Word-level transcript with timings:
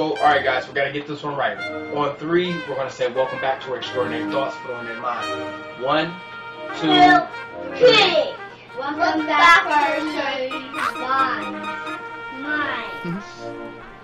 So, 0.00 0.10
all 0.16 0.22
right, 0.22 0.44
guys, 0.44 0.68
we 0.68 0.74
got 0.74 0.84
to 0.84 0.92
get 0.92 1.08
this 1.08 1.24
one 1.24 1.34
right. 1.34 1.58
On 1.58 2.14
three, 2.18 2.52
we're 2.68 2.76
going 2.76 2.86
to 2.88 2.94
say, 2.94 3.10
Welcome 3.10 3.40
back 3.40 3.60
to 3.62 3.70
our 3.72 3.78
Extraordinary 3.78 4.30
Thoughts 4.30 4.54
for 4.58 4.72
on 4.74 4.86
their 4.86 5.00
mind. 5.00 5.26
One, 5.82 6.14
two, 6.78 6.86
three. 7.78 8.32
Welcome 8.78 9.26
back 9.26 9.64
to 9.64 10.54
Mine. 11.00 11.50
Mine. 12.40 13.22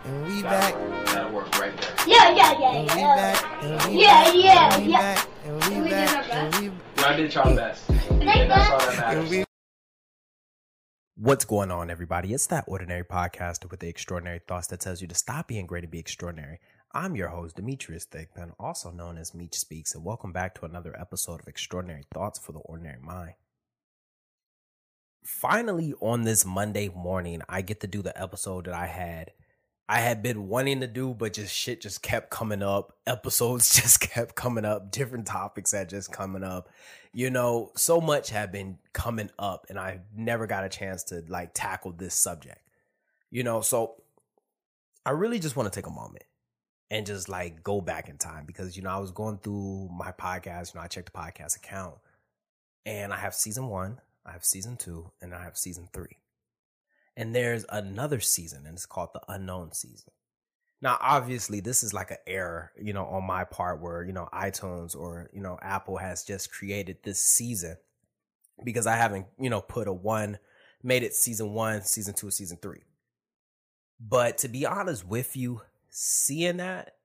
And 0.04 0.26
we 0.26 0.42
back. 0.42 0.74
That'll 1.06 1.30
work 1.30 1.56
right 1.60 1.72
there. 1.80 1.94
Yeah, 2.08 2.34
yeah, 2.34 2.58
yeah, 2.58 2.72
And 2.74 2.90
we 2.90 2.98
yeah. 2.98 3.14
back. 3.14 3.62
And 3.62 3.84
we 3.94 4.02
Yeah, 4.02 4.24
back. 4.24 4.34
yeah, 4.34 4.74
And 4.74 4.84
we 4.84 4.90
yeah. 4.90 4.98
back. 5.14 5.28
And 5.44 5.64
we 5.64 5.80
We 5.80 5.88
did 5.90 5.90
back. 5.90 6.34
our 6.34 6.38
And 6.40 6.54
we 6.56 7.02
Y'all 7.02 7.16
did 7.16 7.34
y'all 7.34 7.54
best. 7.54 7.88
And 7.88 8.50
that's 8.50 8.68
all 8.68 8.78
that 8.80 8.96
matters. 8.98 9.20
and 9.20 9.30
we 9.30 9.43
What's 11.16 11.44
going 11.44 11.70
on, 11.70 11.90
everybody? 11.90 12.34
It's 12.34 12.48
that 12.48 12.64
ordinary 12.66 13.04
podcast 13.04 13.70
with 13.70 13.78
the 13.78 13.86
extraordinary 13.86 14.40
thoughts 14.48 14.66
that 14.66 14.80
tells 14.80 15.00
you 15.00 15.06
to 15.06 15.14
stop 15.14 15.46
being 15.46 15.64
great 15.64 15.84
and 15.84 15.90
be 15.92 16.00
extraordinary. 16.00 16.58
I'm 16.90 17.14
your 17.14 17.28
host, 17.28 17.54
Demetrius 17.54 18.04
Thigpen, 18.04 18.50
also 18.58 18.90
known 18.90 19.16
as 19.16 19.32
Meech 19.32 19.54
Speaks, 19.54 19.94
and 19.94 20.04
welcome 20.04 20.32
back 20.32 20.56
to 20.56 20.64
another 20.64 20.92
episode 21.00 21.40
of 21.40 21.46
Extraordinary 21.46 22.02
Thoughts 22.12 22.40
for 22.40 22.50
the 22.50 22.58
Ordinary 22.58 22.98
Mind. 23.00 23.34
Finally, 25.22 25.94
on 26.00 26.24
this 26.24 26.44
Monday 26.44 26.88
morning, 26.88 27.42
I 27.48 27.62
get 27.62 27.78
to 27.82 27.86
do 27.86 28.02
the 28.02 28.20
episode 28.20 28.64
that 28.64 28.74
I 28.74 28.86
had. 28.86 29.30
I 29.88 30.00
had 30.00 30.22
been 30.22 30.48
wanting 30.48 30.80
to 30.80 30.86
do, 30.86 31.12
but 31.12 31.34
just 31.34 31.54
shit 31.54 31.80
just 31.80 32.02
kept 32.02 32.30
coming 32.30 32.62
up. 32.62 32.96
Episodes 33.06 33.80
just 33.80 34.00
kept 34.00 34.34
coming 34.34 34.64
up. 34.64 34.90
Different 34.90 35.26
topics 35.26 35.72
had 35.72 35.88
just 35.88 36.10
coming 36.12 36.42
up 36.42 36.68
you 37.14 37.30
know, 37.30 37.70
so 37.76 38.00
much 38.00 38.28
had 38.28 38.50
been 38.50 38.76
coming 38.92 39.30
up 39.38 39.66
and 39.70 39.78
I 39.78 40.00
never 40.14 40.48
got 40.48 40.64
a 40.64 40.68
chance 40.68 41.04
to 41.04 41.22
like 41.28 41.52
tackle 41.54 41.92
this 41.92 42.14
subject. 42.14 42.58
You 43.30 43.44
know, 43.44 43.60
so 43.60 44.02
I 45.06 45.10
really 45.10 45.38
just 45.38 45.56
want 45.56 45.72
to 45.72 45.76
take 45.76 45.86
a 45.86 45.94
moment 45.94 46.24
and 46.90 47.06
just 47.06 47.28
like 47.28 47.62
go 47.62 47.80
back 47.80 48.08
in 48.08 48.18
time 48.18 48.46
because 48.46 48.76
you 48.76 48.82
know, 48.82 48.90
I 48.90 48.98
was 48.98 49.12
going 49.12 49.38
through 49.38 49.90
my 49.96 50.10
podcast, 50.10 50.74
you 50.74 50.80
know, 50.80 50.84
I 50.84 50.88
checked 50.88 51.12
the 51.12 51.18
podcast 51.18 51.56
account 51.56 51.94
and 52.84 53.12
I 53.12 53.16
have 53.16 53.34
season 53.34 53.68
1, 53.68 54.00
I 54.26 54.32
have 54.32 54.44
season 54.44 54.76
2, 54.76 55.10
and 55.22 55.34
I 55.34 55.42
have 55.44 55.56
season 55.56 55.88
3. 55.92 56.06
And 57.16 57.34
there's 57.34 57.64
another 57.68 58.20
season 58.20 58.66
and 58.66 58.74
it's 58.74 58.86
called 58.86 59.10
the 59.14 59.22
unknown 59.28 59.72
season. 59.72 60.12
Now, 60.82 60.98
obviously, 61.00 61.60
this 61.60 61.82
is 61.82 61.94
like 61.94 62.10
an 62.10 62.18
error, 62.26 62.72
you 62.78 62.92
know, 62.92 63.06
on 63.06 63.24
my 63.24 63.44
part 63.44 63.80
where, 63.80 64.04
you 64.04 64.12
know, 64.12 64.28
iTunes 64.34 64.94
or, 64.94 65.30
you 65.32 65.40
know, 65.40 65.58
Apple 65.62 65.96
has 65.96 66.24
just 66.24 66.52
created 66.52 66.98
this 67.02 67.20
season 67.20 67.76
because 68.62 68.86
I 68.86 68.96
haven't, 68.96 69.26
you 69.38 69.48
know, 69.48 69.60
put 69.60 69.88
a 69.88 69.92
one, 69.92 70.38
made 70.82 71.02
it 71.02 71.14
season 71.14 71.52
one, 71.52 71.82
season 71.82 72.14
two, 72.14 72.30
season 72.30 72.58
three. 72.60 72.82
But 73.98 74.38
to 74.38 74.48
be 74.48 74.66
honest 74.66 75.06
with 75.06 75.36
you, 75.36 75.62
seeing 75.88 76.58
that 76.58 76.96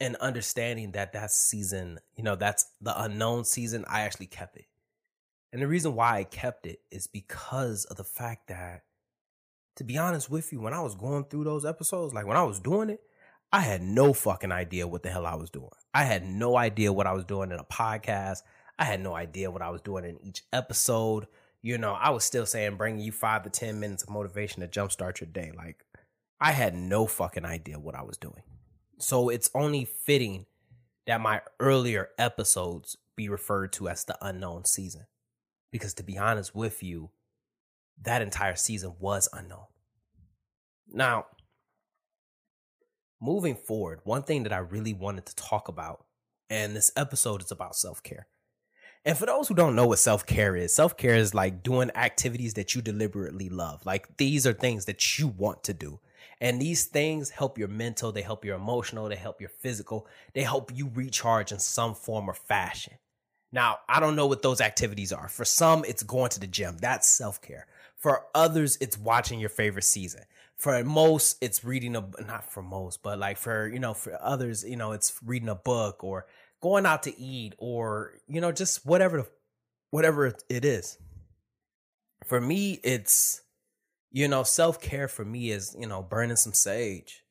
and 0.00 0.16
understanding 0.16 0.92
that 0.92 1.12
that 1.12 1.32
season, 1.32 1.98
you 2.16 2.22
know, 2.22 2.36
that's 2.36 2.66
the 2.80 2.98
unknown 3.02 3.44
season, 3.44 3.84
I 3.88 4.02
actually 4.02 4.26
kept 4.26 4.56
it. 4.56 4.66
And 5.56 5.62
the 5.62 5.68
reason 5.68 5.94
why 5.94 6.18
I 6.18 6.24
kept 6.24 6.66
it 6.66 6.80
is 6.90 7.06
because 7.06 7.86
of 7.86 7.96
the 7.96 8.04
fact 8.04 8.48
that 8.48 8.82
to 9.76 9.84
be 9.84 9.96
honest 9.96 10.28
with 10.28 10.52
you, 10.52 10.60
when 10.60 10.74
I 10.74 10.82
was 10.82 10.94
going 10.94 11.24
through 11.24 11.44
those 11.44 11.64
episodes, 11.64 12.12
like 12.12 12.26
when 12.26 12.36
I 12.36 12.42
was 12.42 12.60
doing 12.60 12.90
it, 12.90 13.00
I 13.50 13.60
had 13.60 13.80
no 13.80 14.12
fucking 14.12 14.52
idea 14.52 14.86
what 14.86 15.02
the 15.02 15.08
hell 15.08 15.24
I 15.24 15.34
was 15.34 15.48
doing. 15.48 15.70
I 15.94 16.04
had 16.04 16.26
no 16.26 16.58
idea 16.58 16.92
what 16.92 17.06
I 17.06 17.14
was 17.14 17.24
doing 17.24 17.52
in 17.52 17.58
a 17.58 17.64
podcast. 17.64 18.42
I 18.78 18.84
had 18.84 19.00
no 19.00 19.14
idea 19.14 19.50
what 19.50 19.62
I 19.62 19.70
was 19.70 19.80
doing 19.80 20.04
in 20.04 20.22
each 20.22 20.42
episode. 20.52 21.26
You 21.62 21.78
know, 21.78 21.94
I 21.94 22.10
was 22.10 22.24
still 22.24 22.44
saying 22.44 22.76
bringing 22.76 23.00
you 23.00 23.10
five 23.10 23.42
to 23.44 23.48
10 23.48 23.80
minutes 23.80 24.02
of 24.02 24.10
motivation 24.10 24.60
to 24.60 24.68
jumpstart 24.68 25.22
your 25.22 25.30
day. 25.30 25.52
Like, 25.56 25.86
I 26.38 26.52
had 26.52 26.74
no 26.74 27.06
fucking 27.06 27.46
idea 27.46 27.78
what 27.78 27.94
I 27.94 28.02
was 28.02 28.18
doing. 28.18 28.42
So 28.98 29.30
it's 29.30 29.48
only 29.54 29.86
fitting 29.86 30.44
that 31.06 31.22
my 31.22 31.40
earlier 31.58 32.10
episodes 32.18 32.98
be 33.16 33.30
referred 33.30 33.72
to 33.72 33.88
as 33.88 34.04
the 34.04 34.18
unknown 34.20 34.66
season. 34.66 35.06
Because 35.76 35.94
to 35.94 36.02
be 36.02 36.18
honest 36.18 36.54
with 36.54 36.82
you, 36.82 37.10
that 38.02 38.22
entire 38.22 38.56
season 38.56 38.94
was 38.98 39.28
unknown. 39.32 39.66
Now, 40.88 41.26
moving 43.20 43.56
forward, 43.56 44.00
one 44.04 44.22
thing 44.22 44.42
that 44.44 44.52
I 44.52 44.58
really 44.58 44.92
wanted 44.92 45.26
to 45.26 45.36
talk 45.36 45.68
about, 45.68 46.04
and 46.48 46.76
this 46.76 46.90
episode 46.96 47.42
is 47.42 47.50
about 47.50 47.76
self 47.76 48.02
care. 48.02 48.26
And 49.04 49.16
for 49.16 49.26
those 49.26 49.46
who 49.46 49.54
don't 49.54 49.76
know 49.76 49.86
what 49.86 49.98
self 49.98 50.26
care 50.26 50.56
is, 50.56 50.74
self 50.74 50.96
care 50.96 51.14
is 51.14 51.34
like 51.34 51.62
doing 51.62 51.90
activities 51.94 52.54
that 52.54 52.74
you 52.74 52.82
deliberately 52.82 53.48
love. 53.48 53.84
Like 53.86 54.16
these 54.16 54.46
are 54.46 54.52
things 54.52 54.84
that 54.86 55.18
you 55.18 55.28
want 55.28 55.64
to 55.64 55.74
do. 55.74 56.00
And 56.40 56.60
these 56.60 56.84
things 56.84 57.30
help 57.30 57.56
your 57.56 57.68
mental, 57.68 58.12
they 58.12 58.22
help 58.22 58.44
your 58.44 58.56
emotional, 58.56 59.08
they 59.08 59.16
help 59.16 59.40
your 59.40 59.48
physical, 59.48 60.06
they 60.34 60.42
help 60.42 60.70
you 60.74 60.90
recharge 60.92 61.50
in 61.50 61.58
some 61.58 61.94
form 61.94 62.28
or 62.28 62.34
fashion. 62.34 62.94
Now, 63.52 63.78
I 63.88 64.00
don't 64.00 64.16
know 64.16 64.26
what 64.26 64.42
those 64.42 64.60
activities 64.60 65.12
are. 65.12 65.28
For 65.28 65.44
some, 65.44 65.84
it's 65.84 66.02
going 66.02 66.30
to 66.30 66.40
the 66.40 66.46
gym. 66.46 66.78
That's 66.78 67.08
self 67.08 67.40
care. 67.40 67.66
For 67.96 68.26
others, 68.34 68.76
it's 68.80 68.98
watching 68.98 69.40
your 69.40 69.48
favorite 69.48 69.84
season. 69.84 70.22
For 70.56 70.82
most, 70.84 71.36
it's 71.40 71.64
reading 71.64 71.96
a 71.96 72.08
not 72.26 72.50
for 72.50 72.62
most, 72.62 73.02
but 73.02 73.18
like 73.18 73.36
for 73.36 73.68
you 73.68 73.78
know, 73.78 73.94
for 73.94 74.18
others, 74.22 74.64
you 74.64 74.76
know, 74.76 74.92
it's 74.92 75.18
reading 75.24 75.48
a 75.48 75.54
book 75.54 76.02
or 76.02 76.26
going 76.60 76.86
out 76.86 77.02
to 77.04 77.18
eat 77.18 77.54
or 77.58 78.14
you 78.26 78.40
know, 78.40 78.52
just 78.52 78.84
whatever 78.86 79.26
whatever 79.90 80.34
it 80.48 80.64
is. 80.64 80.98
For 82.26 82.40
me, 82.40 82.80
it's 82.82 83.42
you 84.10 84.28
know, 84.28 84.42
self 84.42 84.80
care 84.80 85.08
for 85.08 85.24
me 85.24 85.50
is 85.50 85.76
you 85.78 85.86
know, 85.86 86.02
burning 86.02 86.36
some 86.36 86.54
sage, 86.54 87.22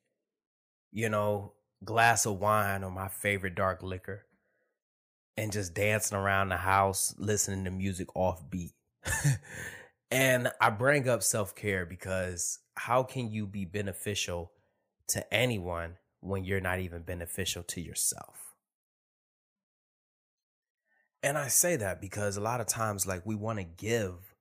you 0.91 1.09
know, 1.09 1.53
glass 1.83 2.25
of 2.25 2.39
wine 2.39 2.83
or 2.83 2.91
my 2.91 3.07
favorite 3.07 3.55
dark 3.55 3.81
liquor, 3.83 4.25
and 5.37 5.51
just 5.51 5.73
dancing 5.73 6.17
around 6.17 6.49
the 6.49 6.57
house, 6.57 7.13
listening 7.17 7.65
to 7.65 7.71
music 7.71 8.07
off 8.15 8.49
beat. 8.49 8.73
And 10.11 10.51
I 10.61 10.69
bring 10.69 11.09
up 11.09 11.23
self 11.23 11.55
care 11.55 11.85
because 11.85 12.59
how 12.75 13.03
can 13.03 13.31
you 13.31 13.47
be 13.47 13.65
beneficial 13.65 14.51
to 15.09 15.33
anyone 15.33 15.97
when 16.21 16.43
you're 16.43 16.61
not 16.61 16.79
even 16.79 17.01
beneficial 17.01 17.63
to 17.63 17.81
yourself? 17.81 18.53
And 21.23 21.37
I 21.37 21.47
say 21.47 21.75
that 21.77 22.01
because 22.01 22.37
a 22.37 22.41
lot 22.41 22.61
of 22.61 22.67
times, 22.67 23.07
like, 23.07 23.25
we 23.25 23.35
want 23.35 23.57
to 23.57 23.65
give, 23.65 24.35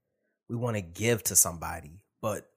we 0.48 0.56
want 0.56 0.76
to 0.76 0.82
give 0.82 1.22
to 1.24 1.36
somebody, 1.36 2.02
but 2.20 2.50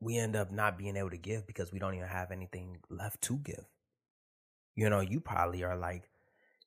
we 0.00 0.16
end 0.16 0.34
up 0.34 0.50
not 0.50 0.78
being 0.78 0.96
able 0.96 1.10
to 1.10 1.18
give 1.18 1.46
because 1.46 1.70
we 1.70 1.78
don't 1.78 1.94
even 1.94 2.08
have 2.08 2.30
anything 2.30 2.78
left 2.88 3.20
to 3.22 3.36
give. 3.36 3.66
You 4.74 4.88
know, 4.88 5.00
you 5.00 5.20
probably 5.20 5.62
are 5.62 5.76
like, 5.76 6.08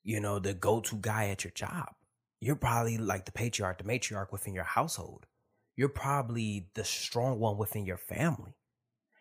you 0.04 0.20
know, 0.20 0.38
the 0.38 0.54
go 0.54 0.80
to 0.80 0.96
guy 0.96 1.28
at 1.28 1.44
your 1.44 1.52
job. 1.52 1.94
You're 2.40 2.56
probably 2.56 2.98
like 2.98 3.24
the 3.24 3.32
patriarch, 3.32 3.78
the 3.78 3.84
matriarch 3.84 4.32
within 4.32 4.54
your 4.54 4.64
household 4.64 5.26
you're 5.78 5.88
probably 5.88 6.66
the 6.74 6.82
strong 6.82 7.38
one 7.38 7.56
within 7.56 7.86
your 7.86 7.96
family. 7.96 8.56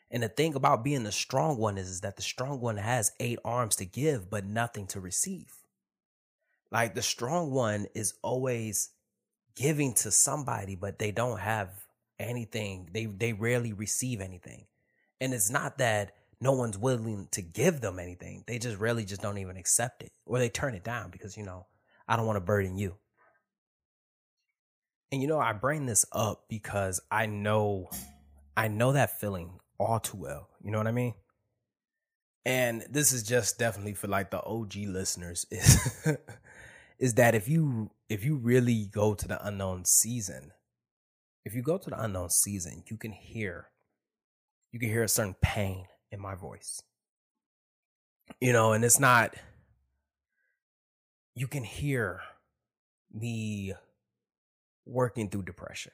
And 0.10 0.24
the 0.24 0.28
thing 0.28 0.56
about 0.56 0.84
being 0.84 1.04
the 1.04 1.12
strong 1.12 1.60
one 1.60 1.78
is, 1.78 1.88
is 1.88 2.02
that 2.02 2.16
the 2.16 2.24
strong 2.24 2.60
one 2.60 2.78
has 2.78 3.12
eight 3.20 3.38
arms 3.46 3.76
to 3.76 3.86
give, 3.86 4.32
but 4.32 4.44
nothing 4.44 4.88
to 4.88 5.00
receive. 5.00 5.54
Like 6.72 6.96
the 6.96 7.04
strong 7.04 7.52
one 7.52 7.86
is 7.94 8.16
always 8.24 8.90
giving 9.56 9.94
to 9.96 10.10
somebody, 10.10 10.76
but 10.76 10.98
they 10.98 11.12
don't 11.12 11.40
have 11.40 11.70
anything. 12.18 12.90
They 12.92 13.06
they 13.06 13.34
rarely 13.34 13.72
receive 13.72 14.20
anything. 14.20 14.66
And 15.22 15.36
it's 15.36 15.52
not 15.52 15.78
that 15.78 16.16
no 16.40 16.52
one's 16.52 16.78
willing 16.78 17.28
to 17.32 17.42
give 17.42 17.82
them 17.82 18.00
anything. 18.00 18.44
They 18.48 18.60
just 18.60 18.78
really 18.78 19.06
just 19.06 19.22
don't 19.22 19.40
even 19.40 19.58
accept 19.58 20.04
it. 20.04 20.12
Or 20.26 20.40
they 20.40 20.50
turn 20.50 20.76
it 20.76 20.84
down 20.84 21.10
because, 21.10 21.36
you 21.36 21.44
know, 21.44 21.66
I 22.08 22.16
don't 22.16 22.28
want 22.28 22.38
to 22.38 22.42
burden 22.42 22.78
you. 22.78 22.96
And 25.12 25.22
you 25.22 25.28
know, 25.28 25.40
I 25.40 25.54
bring 25.54 25.86
this 25.86 26.06
up 26.12 26.46
because 26.50 27.00
I 27.10 27.28
know 27.28 27.90
I 28.58 28.68
know 28.68 28.92
that 28.92 29.20
feeling 29.20 29.60
all 29.80 30.00
too 30.00 30.18
well. 30.18 30.50
You 30.62 30.72
know 30.72 30.80
what 30.80 30.88
I 30.88 30.92
mean? 30.92 31.14
And 32.46 32.86
this 32.90 33.14
is 33.14 33.24
just 33.24 33.58
definitely 33.58 33.94
for 33.94 34.08
like 34.08 34.32
the 34.32 34.44
OG 34.44 34.76
listeners 34.88 35.46
is 35.52 36.18
is 37.00 37.14
that 37.16 37.36
if 37.36 37.48
you 37.48 37.92
if 38.10 38.26
you 38.26 38.36
really 38.36 38.90
go 38.92 39.14
to 39.14 39.28
the 39.28 39.46
unknown 39.46 39.86
season, 39.86 40.52
if 41.46 41.56
you 41.56 41.62
go 41.62 41.78
to 41.78 41.90
the 41.90 42.02
unknown 42.02 42.30
season, 42.30 42.84
you 42.90 42.98
can 42.98 43.12
hear 43.12 43.70
you 44.74 44.80
can 44.80 44.90
hear 44.90 45.04
a 45.04 45.10
certain 45.10 45.36
pain 45.42 45.86
in 46.12 46.20
my 46.20 46.36
voice. 46.36 46.82
You 48.42 48.54
know, 48.54 48.74
and 48.74 48.84
it's 48.84 49.00
not 49.00 49.36
you 51.38 51.48
can 51.48 51.64
hear 51.64 52.22
me 53.14 53.74
working 54.88 55.30
through 55.30 55.44
depression. 55.44 55.92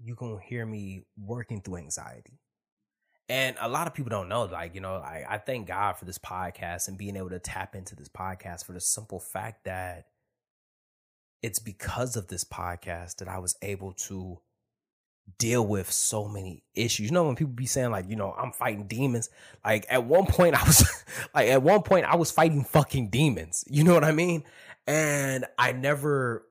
You 0.00 0.14
can 0.14 0.38
hear 0.38 0.64
me 0.64 1.02
working 1.16 1.60
through 1.60 1.78
anxiety. 1.78 2.38
And 3.28 3.56
a 3.60 3.68
lot 3.68 3.88
of 3.88 3.94
people 3.94 4.10
don't 4.10 4.28
know, 4.28 4.44
like, 4.44 4.76
you 4.76 4.80
know, 4.80 4.94
I, 4.94 5.24
I 5.28 5.38
thank 5.38 5.66
God 5.66 5.94
for 5.94 6.04
this 6.04 6.18
podcast 6.18 6.86
and 6.86 6.96
being 6.96 7.16
able 7.16 7.30
to 7.30 7.40
tap 7.40 7.74
into 7.74 7.96
this 7.96 8.08
podcast 8.08 8.64
for 8.64 8.72
the 8.72 8.80
simple 8.80 9.18
fact 9.18 9.64
that 9.64 10.04
it's 11.42 11.58
because 11.58 12.14
of 12.14 12.28
this 12.28 12.44
podcast 12.44 13.16
that 13.16 13.28
I 13.28 13.38
was 13.38 13.56
able 13.62 13.92
to 13.94 14.38
deal 15.36 15.66
with 15.66 15.90
so 15.90 16.26
many 16.26 16.62
issues. 16.74 17.06
You 17.06 17.12
know, 17.12 17.24
when 17.24 17.36
people 17.36 17.52
be 17.52 17.66
saying, 17.66 17.90
like, 17.90 18.08
you 18.08 18.16
know, 18.16 18.34
I'm 18.36 18.52
fighting 18.52 18.86
demons, 18.86 19.30
like 19.64 19.86
at 19.90 20.04
one 20.04 20.26
point 20.26 20.54
I 20.60 20.64
was 20.64 21.04
like 21.34 21.48
at 21.48 21.62
one 21.62 21.82
point 21.82 22.06
I 22.06 22.16
was 22.16 22.30
fighting 22.30 22.64
fucking 22.64 23.10
demons. 23.10 23.64
You 23.68 23.84
know 23.84 23.94
what 23.94 24.04
I 24.04 24.12
mean? 24.12 24.44
And 24.86 25.44
I 25.58 25.72
never 25.72 26.46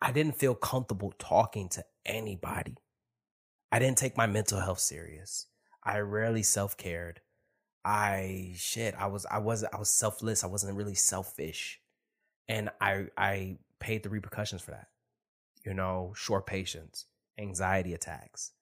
I 0.00 0.12
didn't 0.12 0.36
feel 0.36 0.54
comfortable 0.54 1.12
talking 1.18 1.68
to 1.70 1.84
anybody. 2.06 2.76
I 3.70 3.78
didn't 3.78 3.98
take 3.98 4.16
my 4.16 4.26
mental 4.26 4.60
health 4.60 4.80
serious. 4.80 5.46
I 5.84 5.98
rarely 6.00 6.42
self-cared. 6.42 7.20
I 7.84 8.52
shit, 8.56 8.94
I 8.98 9.06
was 9.06 9.26
I 9.26 9.38
was 9.38 9.64
I 9.64 9.78
was 9.78 9.90
selfless. 9.90 10.44
I 10.44 10.48
wasn't 10.48 10.76
really 10.76 10.94
selfish. 10.94 11.80
And 12.48 12.70
I 12.80 13.06
I 13.16 13.58
paid 13.78 14.02
the 14.02 14.10
repercussions 14.10 14.62
for 14.62 14.72
that. 14.72 14.88
You 15.64 15.74
know, 15.74 16.12
short 16.16 16.46
patience, 16.46 17.06
anxiety 17.38 17.94
attacks, 17.94 18.52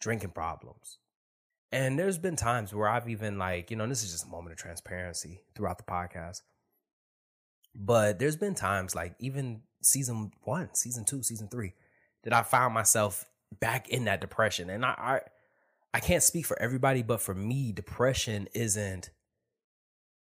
drinking 0.00 0.30
problems. 0.30 0.98
And 1.72 1.98
there's 1.98 2.18
been 2.18 2.36
times 2.36 2.74
where 2.74 2.88
I've 2.88 3.08
even 3.08 3.38
like, 3.38 3.70
you 3.70 3.76
know, 3.76 3.86
this 3.86 4.02
is 4.02 4.10
just 4.10 4.26
a 4.26 4.30
moment 4.30 4.52
of 4.52 4.58
transparency 4.58 5.42
throughout 5.54 5.78
the 5.78 5.84
podcast. 5.84 6.42
But 7.74 8.18
there's 8.18 8.36
been 8.36 8.54
times 8.54 8.94
like 8.94 9.14
even 9.20 9.62
season 9.80 10.32
one, 10.42 10.70
season 10.74 11.04
two, 11.04 11.22
season 11.22 11.48
three, 11.48 11.74
that 12.24 12.32
I 12.32 12.42
found 12.42 12.74
myself 12.74 13.24
back 13.60 13.88
in 13.88 14.04
that 14.06 14.20
depression. 14.20 14.68
And 14.70 14.84
I, 14.84 14.90
I 14.98 15.20
I 15.92 16.00
can't 16.00 16.22
speak 16.22 16.46
for 16.46 16.60
everybody, 16.60 17.02
but 17.02 17.20
for 17.20 17.34
me, 17.34 17.72
depression 17.72 18.48
isn't 18.54 19.10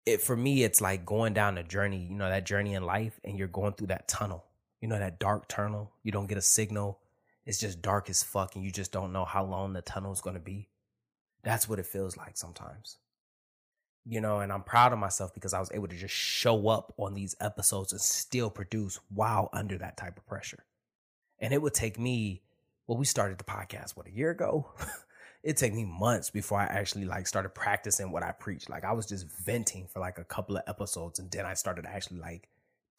it 0.05 0.21
for 0.21 0.35
me, 0.35 0.63
it's 0.63 0.81
like 0.81 1.05
going 1.05 1.33
down 1.33 1.57
a 1.57 1.63
journey, 1.63 2.07
you 2.09 2.15
know, 2.15 2.29
that 2.29 2.45
journey 2.45 2.73
in 2.73 2.83
life, 2.83 3.19
and 3.23 3.37
you're 3.37 3.47
going 3.47 3.73
through 3.73 3.87
that 3.87 4.07
tunnel, 4.07 4.45
you 4.79 4.87
know, 4.87 4.97
that 4.97 5.19
dark 5.19 5.47
tunnel. 5.47 5.91
You 6.03 6.11
don't 6.11 6.27
get 6.27 6.37
a 6.37 6.41
signal. 6.41 6.99
It's 7.45 7.59
just 7.59 7.81
dark 7.81 8.09
as 8.09 8.23
fuck, 8.23 8.55
and 8.55 8.63
you 8.63 8.71
just 8.71 8.91
don't 8.91 9.13
know 9.13 9.25
how 9.25 9.43
long 9.43 9.73
the 9.73 9.81
tunnel 9.81 10.11
is 10.11 10.21
going 10.21 10.35
to 10.35 10.41
be. 10.41 10.69
That's 11.43 11.67
what 11.67 11.79
it 11.79 11.87
feels 11.87 12.17
like 12.17 12.37
sometimes. 12.37 12.97
You 14.05 14.21
know, 14.21 14.39
and 14.39 14.51
I'm 14.51 14.63
proud 14.63 14.93
of 14.93 14.99
myself 14.99 15.33
because 15.33 15.53
I 15.53 15.59
was 15.59 15.71
able 15.71 15.87
to 15.87 15.95
just 15.95 16.13
show 16.13 16.69
up 16.69 16.93
on 16.97 17.13
these 17.13 17.35
episodes 17.39 17.91
and 17.91 18.01
still 18.01 18.49
produce 18.49 18.99
while 19.09 19.49
under 19.53 19.77
that 19.77 19.97
type 19.97 20.17
of 20.17 20.25
pressure. 20.25 20.65
And 21.39 21.53
it 21.53 21.61
would 21.61 21.73
take 21.73 21.99
me, 21.99 22.41
well, 22.87 22.97
we 22.97 23.05
started 23.05 23.37
the 23.37 23.43
podcast, 23.43 23.91
what, 23.91 24.07
a 24.07 24.11
year 24.11 24.31
ago? 24.31 24.71
it 25.43 25.57
took 25.57 25.73
me 25.73 25.85
months 25.85 26.29
before 26.29 26.59
I 26.59 26.65
actually 26.65 27.05
like 27.05 27.27
started 27.27 27.49
practicing 27.49 28.11
what 28.11 28.23
I 28.23 28.31
preach. 28.31 28.69
Like 28.69 28.85
I 28.85 28.93
was 28.93 29.07
just 29.07 29.27
venting 29.43 29.87
for 29.87 29.99
like 29.99 30.19
a 30.19 30.23
couple 30.23 30.57
of 30.57 30.63
episodes 30.67 31.19
and 31.19 31.29
then 31.31 31.45
I 31.45 31.55
started 31.55 31.85
actually 31.85 32.19
like 32.19 32.47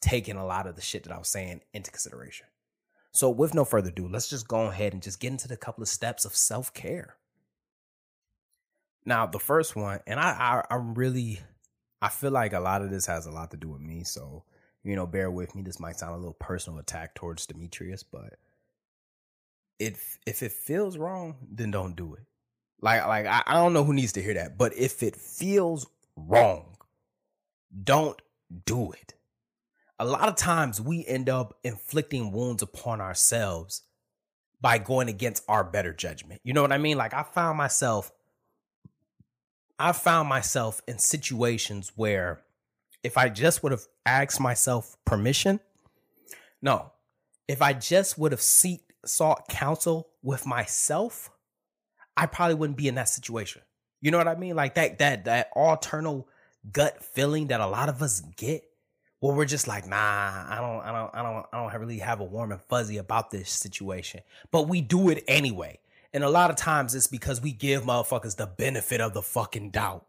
taking 0.01 0.35
a 0.35 0.45
lot 0.45 0.67
of 0.67 0.75
the 0.75 0.81
shit 0.81 1.03
that 1.03 1.13
I 1.13 1.17
was 1.17 1.29
saying 1.29 1.61
into 1.73 1.91
consideration. 1.91 2.47
So 3.13 3.29
with 3.29 3.53
no 3.53 3.63
further 3.63 3.89
ado, 3.89 4.07
let's 4.07 4.27
just 4.27 4.47
go 4.47 4.61
ahead 4.61 4.93
and 4.93 5.01
just 5.01 5.19
get 5.19 5.31
into 5.31 5.47
the 5.47 5.55
couple 5.55 5.83
of 5.83 5.87
steps 5.89 6.25
of 6.25 6.35
self-care. 6.35 7.15
Now, 9.05 9.27
the 9.27 9.39
first 9.39 9.75
one, 9.75 9.99
and 10.07 10.19
I, 10.19 10.63
I 10.69 10.73
I'm 10.73 10.93
really 10.93 11.41
I 12.01 12.09
feel 12.09 12.31
like 12.31 12.53
a 12.53 12.59
lot 12.59 12.81
of 12.81 12.89
this 12.89 13.05
has 13.05 13.25
a 13.25 13.31
lot 13.31 13.51
to 13.51 13.57
do 13.57 13.69
with 13.69 13.81
me, 13.81 14.03
so 14.03 14.43
you 14.83 14.95
know, 14.95 15.05
bear 15.05 15.29
with 15.31 15.55
me. 15.55 15.61
This 15.61 15.79
might 15.79 15.97
sound 15.97 16.15
a 16.15 16.17
little 16.17 16.33
personal 16.33 16.79
attack 16.79 17.15
towards 17.15 17.45
Demetrius, 17.45 18.03
but 18.03 18.35
if 19.79 20.17
if 20.25 20.41
it 20.41 20.51
feels 20.51 20.97
wrong, 20.97 21.35
then 21.49 21.71
don't 21.71 21.95
do 21.95 22.15
it. 22.15 22.23
Like, 22.81 23.05
like 23.05 23.25
I, 23.25 23.43
I 23.45 23.53
don't 23.55 23.73
know 23.73 23.83
who 23.83 23.93
needs 23.93 24.13
to 24.13 24.21
hear 24.21 24.33
that, 24.33 24.57
but 24.57 24.75
if 24.75 25.03
it 25.03 25.15
feels 25.15 25.87
wrong, 26.15 26.77
don't 27.83 28.21
do 28.65 28.91
it. 28.91 29.13
A 30.03 30.05
lot 30.05 30.27
of 30.27 30.35
times 30.35 30.81
we 30.81 31.05
end 31.05 31.29
up 31.29 31.57
inflicting 31.63 32.33
wounds 32.33 32.61
upon 32.61 32.99
ourselves 32.99 33.83
by 34.59 34.77
going 34.77 35.07
against 35.07 35.45
our 35.47 35.63
better 35.63 35.93
judgment. 35.93 36.41
You 36.43 36.51
know 36.51 36.61
what 36.61 36.73
I 36.73 36.77
mean? 36.77 36.97
Like 36.97 37.13
I 37.13 37.23
found 37.23 37.57
myself 37.57 38.11
I 39.79 39.93
found 39.93 40.27
myself 40.27 40.81
in 40.89 40.99
situations 40.99 41.93
where 41.95 42.41
if 43.01 43.17
I 43.17 43.29
just 43.29 43.63
would 43.63 43.71
have 43.71 43.85
asked 44.05 44.41
myself 44.41 44.97
permission, 45.05 45.61
no. 46.61 46.91
If 47.47 47.61
I 47.61 47.71
just 47.71 48.17
would 48.17 48.33
have 48.33 48.41
sought 48.41 49.47
counsel 49.47 50.09
with 50.21 50.45
myself, 50.45 51.31
I 52.17 52.25
probably 52.25 52.55
wouldn't 52.55 52.77
be 52.77 52.89
in 52.89 52.95
that 52.95 53.07
situation. 53.07 53.61
You 54.01 54.11
know 54.11 54.17
what 54.17 54.27
I 54.27 54.35
mean? 54.35 54.57
Like 54.57 54.75
that 54.75 54.99
that 54.99 55.23
that 55.23 55.49
alternate 55.55 56.25
gut 56.73 57.01
feeling 57.01 57.47
that 57.47 57.61
a 57.61 57.67
lot 57.67 57.87
of 57.87 58.01
us 58.01 58.19
get 58.35 58.65
where 59.23 59.33
we're 59.33 59.45
just 59.45 59.69
like, 59.69 59.87
nah, 59.87 59.95
I 59.95 60.57
don't, 60.59 60.81
I 60.81 60.91
don't, 60.91 61.15
I 61.15 61.23
don't, 61.23 61.45
I 61.53 61.57
don't 61.57 61.79
really 61.79 61.99
have 61.99 62.19
a 62.19 62.25
warm 62.25 62.51
and 62.51 62.61
fuzzy 62.61 62.97
about 62.97 63.31
this 63.31 63.49
situation. 63.49 64.19
But 64.51 64.67
we 64.67 64.81
do 64.81 65.07
it 65.07 65.23
anyway. 65.29 65.79
And 66.11 66.25
a 66.25 66.29
lot 66.29 66.49
of 66.49 66.57
times 66.57 66.93
it's 66.93 67.07
because 67.07 67.41
we 67.41 67.53
give 67.53 67.83
motherfuckers 67.83 68.35
the 68.35 68.47
benefit 68.47 68.99
of 68.99 69.13
the 69.13 69.21
fucking 69.21 69.69
doubt. 69.69 70.05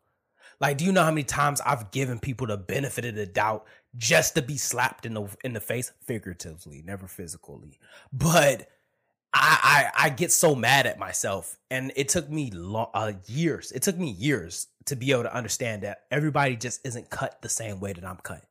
Like, 0.59 0.79
do 0.79 0.85
you 0.85 0.91
know 0.91 1.05
how 1.05 1.13
many 1.13 1.23
times 1.23 1.61
I've 1.61 1.93
given 1.93 2.19
people 2.19 2.49
the 2.49 2.57
benefit 2.57 3.05
of 3.05 3.15
the 3.15 3.25
doubt 3.25 3.65
just 3.97 4.35
to 4.35 4.43
be 4.43 4.57
slapped 4.57 5.07
in 5.07 5.15
the 5.15 5.29
in 5.45 5.53
the 5.53 5.61
face, 5.61 5.93
figuratively, 6.03 6.83
never 6.85 7.07
physically. 7.07 7.79
But 8.13 8.69
I, 9.33 9.91
I, 9.97 10.07
I 10.07 10.09
get 10.09 10.33
so 10.33 10.57
mad 10.57 10.89
at 10.89 10.99
myself, 10.99 11.57
and 11.71 11.93
it 11.95 12.09
took 12.09 12.29
me 12.29 12.51
uh, 12.93 13.13
years. 13.27 13.71
It 13.71 13.83
took 13.83 13.97
me 13.97 14.11
years 14.11 14.67
to 14.87 14.97
be 14.97 15.13
able 15.13 15.23
to 15.23 15.37
understand 15.37 15.83
that 15.85 16.03
everybody 16.11 16.57
just 16.57 16.85
isn't 16.85 17.11
cut 17.11 17.43
the 17.43 17.49
same 17.49 17.79
way 17.79 17.93
that 17.93 18.05
I'm 18.05 18.17
cut. 18.17 18.43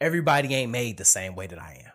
Everybody 0.00 0.54
ain't 0.54 0.72
made 0.72 0.96
the 0.96 1.04
same 1.04 1.34
way 1.34 1.46
that 1.46 1.60
I 1.60 1.82
am. 1.84 1.92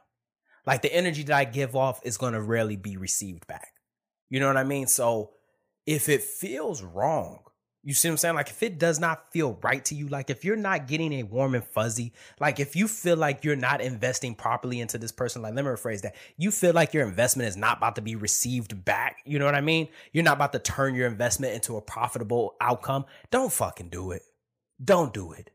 Like 0.66 0.82
the 0.82 0.94
energy 0.94 1.24
that 1.24 1.36
I 1.36 1.46
give 1.46 1.76
off 1.76 2.02
is 2.04 2.18
gonna 2.18 2.42
rarely 2.42 2.76
be 2.76 2.98
received 2.98 3.48
back. 3.48 3.74
You 4.30 4.40
know 4.40 4.48
what 4.48 4.58
I 4.58 4.64
mean? 4.64 4.88
So 4.88 5.32
if 5.86 6.10
it 6.10 6.24
feels 6.24 6.82
wrong, 6.82 7.40
you 7.84 7.94
see 7.94 8.08
what 8.08 8.14
I'm 8.14 8.18
saying? 8.18 8.36
Like 8.36 8.50
if 8.50 8.64
it 8.64 8.80
does 8.80 9.00
not 9.00 9.32
feel 9.32 9.60
right 9.62 9.86
to 9.86 9.96
you, 9.96 10.08
like 10.08 10.32
if 10.32 10.44
you're 10.44 10.56
not 10.56 10.88
getting 10.88 11.14
a 11.14 11.24
warm 11.24 11.54
and 11.54 11.64
fuzzy, 11.64 12.14
like 12.40 12.60
if 12.60 12.76
you 12.76 12.88
feel 12.88 13.16
like 13.16 13.44
you're 13.44 13.56
not 13.56 13.80
investing 13.80 14.34
properly 14.34 14.80
into 14.80 14.98
this 14.98 15.12
person, 15.12 15.44
like 15.44 15.54
let 15.54 15.64
me 15.64 15.70
rephrase 15.70 16.02
that. 16.02 16.16
You 16.36 16.50
feel 16.50 16.74
like 16.74 16.96
your 16.96 17.08
investment 17.08 17.48
is 17.48 17.56
not 17.56 17.78
about 17.78 17.96
to 17.98 18.02
be 18.02 18.16
received 18.16 18.84
back. 18.84 19.18
You 19.24 19.38
know 19.38 19.46
what 19.46 19.54
I 19.54 19.62
mean? 19.62 19.88
You're 20.14 20.24
not 20.24 20.38
about 20.38 20.54
to 20.54 20.60
turn 20.60 20.96
your 20.96 21.08
investment 21.08 21.54
into 21.54 21.78
a 21.78 21.82
profitable 21.82 22.56
outcome. 22.60 23.06
Don't 23.30 23.54
fucking 23.54 23.90
do 23.90 24.12
it. 24.12 24.24
Don't 24.84 25.14
do 25.14 25.34
it. 25.34 25.52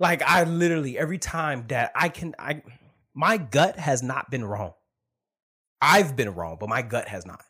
Like 0.00 0.22
I 0.22 0.44
literally 0.44 0.98
every 0.98 1.18
time 1.18 1.64
that 1.68 1.92
I 1.94 2.08
can 2.08 2.34
I 2.38 2.62
my 3.14 3.36
gut 3.36 3.78
has 3.78 4.02
not 4.02 4.30
been 4.30 4.44
wrong. 4.44 4.74
I've 5.80 6.16
been 6.16 6.34
wrong, 6.34 6.56
but 6.58 6.68
my 6.68 6.82
gut 6.82 7.08
has 7.08 7.26
not. 7.26 7.44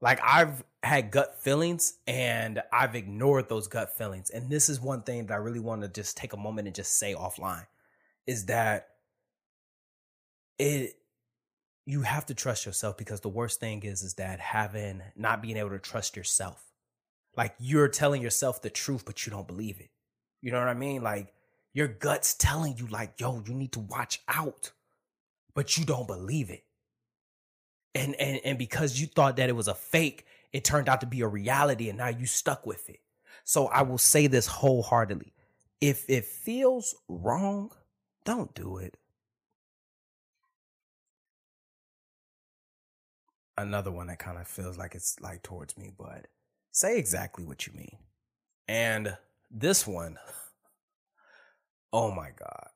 Like 0.00 0.20
I've 0.22 0.62
had 0.82 1.10
gut 1.10 1.42
feelings 1.42 1.98
and 2.06 2.62
I've 2.72 2.94
ignored 2.94 3.48
those 3.48 3.66
gut 3.66 3.96
feelings. 3.96 4.30
And 4.30 4.50
this 4.50 4.68
is 4.68 4.80
one 4.80 5.02
thing 5.02 5.26
that 5.26 5.34
I 5.34 5.38
really 5.38 5.60
want 5.60 5.82
to 5.82 5.88
just 5.88 6.16
take 6.16 6.32
a 6.32 6.38
moment 6.38 6.68
and 6.68 6.74
just 6.74 6.98
say 6.98 7.14
offline 7.14 7.66
is 8.26 8.46
that 8.46 8.88
it 10.58 10.94
you 11.86 12.02
have 12.02 12.26
to 12.26 12.34
trust 12.34 12.66
yourself 12.66 12.96
because 12.96 13.20
the 13.20 13.28
worst 13.28 13.60
thing 13.60 13.82
is 13.82 14.02
is 14.02 14.14
that 14.14 14.40
having 14.40 15.02
not 15.14 15.40
being 15.40 15.56
able 15.56 15.70
to 15.70 15.78
trust 15.78 16.16
yourself. 16.16 16.62
Like 17.36 17.54
you're 17.58 17.88
telling 17.88 18.22
yourself 18.22 18.62
the 18.62 18.70
truth 18.70 19.04
but 19.04 19.26
you 19.26 19.30
don't 19.30 19.46
believe 19.46 19.80
it. 19.80 19.90
You 20.42 20.52
know 20.52 20.58
what 20.58 20.68
I 20.68 20.74
mean? 20.74 21.02
Like 21.02 21.32
your 21.76 21.88
gut's 21.88 22.32
telling 22.32 22.74
you 22.78 22.86
like, 22.86 23.20
"Yo, 23.20 23.42
you 23.46 23.52
need 23.52 23.72
to 23.72 23.80
watch 23.80 24.22
out." 24.28 24.72
But 25.54 25.76
you 25.76 25.84
don't 25.84 26.06
believe 26.06 26.48
it. 26.48 26.64
And 27.94 28.14
and 28.14 28.40
and 28.44 28.58
because 28.58 28.98
you 28.98 29.06
thought 29.06 29.36
that 29.36 29.50
it 29.50 29.52
was 29.52 29.68
a 29.68 29.74
fake 29.74 30.24
it 30.54 30.64
turned 30.64 30.88
out 30.88 31.02
to 31.02 31.06
be 31.06 31.20
a 31.20 31.28
reality 31.28 31.90
and 31.90 31.98
now 31.98 32.08
you 32.08 32.24
stuck 32.24 32.64
with 32.64 32.88
it. 32.88 33.00
So 33.44 33.66
i 33.66 33.82
will 33.82 33.98
say 33.98 34.26
this 34.26 34.46
wholeheartedly. 34.46 35.34
If 35.82 36.08
it 36.08 36.24
feels 36.24 36.94
wrong 37.08 37.70
don't 38.24 38.54
do 38.54 38.78
it. 38.78 38.96
Another 43.58 43.92
one 43.92 44.06
that 44.06 44.18
kind 44.18 44.38
of 44.38 44.48
feels 44.48 44.78
like 44.78 44.94
it's 44.94 45.20
like 45.20 45.42
towards 45.42 45.76
me 45.76 45.90
but 45.96 46.26
say 46.72 46.98
exactly 46.98 47.44
what 47.44 47.66
you 47.66 47.74
mean. 47.74 47.98
And 48.66 49.18
this 49.50 49.86
one 49.86 50.16
oh 51.92 52.10
my 52.10 52.30
god 52.38 52.68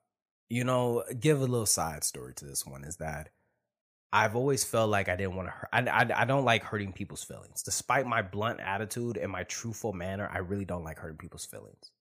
you 0.49 0.63
know 0.63 1.03
give 1.19 1.39
a 1.39 1.45
little 1.45 1.65
side 1.65 2.03
story 2.03 2.33
to 2.33 2.45
this 2.45 2.65
one 2.65 2.83
is 2.83 2.97
that 2.97 3.29
I've 4.13 4.35
always 4.35 4.63
felt 4.63 4.89
like 4.89 5.07
I 5.07 5.15
didn't 5.15 5.35
want 5.35 5.47
to 5.47 5.51
hurt. 5.51 5.69
I, 5.71 5.79
I, 5.83 6.21
I 6.21 6.25
don't 6.25 6.43
like 6.43 6.63
hurting 6.63 6.91
people's 6.91 7.23
feelings. 7.23 7.63
Despite 7.63 8.05
my 8.05 8.21
blunt 8.21 8.59
attitude 8.59 9.15
and 9.15 9.31
my 9.31 9.43
truthful 9.43 9.93
manner, 9.93 10.29
I 10.33 10.39
really 10.39 10.65
don't 10.65 10.83
like 10.83 10.99
hurting 10.99 11.17
people's 11.17 11.45
feelings. 11.45 11.91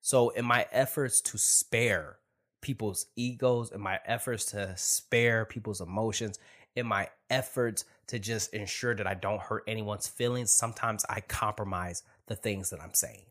So, 0.00 0.30
in 0.30 0.44
my 0.44 0.66
efforts 0.72 1.20
to 1.20 1.38
spare 1.38 2.16
people's 2.62 3.06
egos, 3.14 3.70
in 3.70 3.80
my 3.80 4.00
efforts 4.04 4.46
to 4.46 4.74
spare 4.76 5.44
people's 5.44 5.80
emotions, 5.80 6.40
in 6.74 6.86
my 6.86 7.08
efforts 7.30 7.84
to 8.08 8.18
just 8.18 8.52
ensure 8.52 8.94
that 8.96 9.06
I 9.06 9.14
don't 9.14 9.40
hurt 9.40 9.62
anyone's 9.68 10.08
feelings, 10.08 10.50
sometimes 10.50 11.04
I 11.08 11.20
compromise 11.20 12.02
the 12.26 12.34
things 12.34 12.70
that 12.70 12.80
I'm 12.80 12.94
saying. 12.94 13.26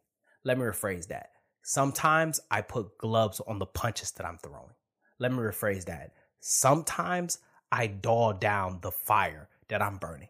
Let 0.45 0.57
me 0.57 0.63
rephrase 0.63 1.07
that. 1.07 1.31
Sometimes 1.63 2.39
I 2.51 2.61
put 2.61 2.97
gloves 2.97 3.41
on 3.47 3.59
the 3.59 3.65
punches 3.65 4.11
that 4.13 4.25
I'm 4.25 4.37
throwing. 4.39 4.75
Let 5.19 5.31
me 5.31 5.39
rephrase 5.39 5.85
that. 5.85 6.13
Sometimes 6.39 7.39
I 7.71 7.87
dull 7.87 8.33
down 8.33 8.79
the 8.81 8.91
fire 8.91 9.49
that 9.69 9.81
I'm 9.81 9.97
burning. 9.97 10.29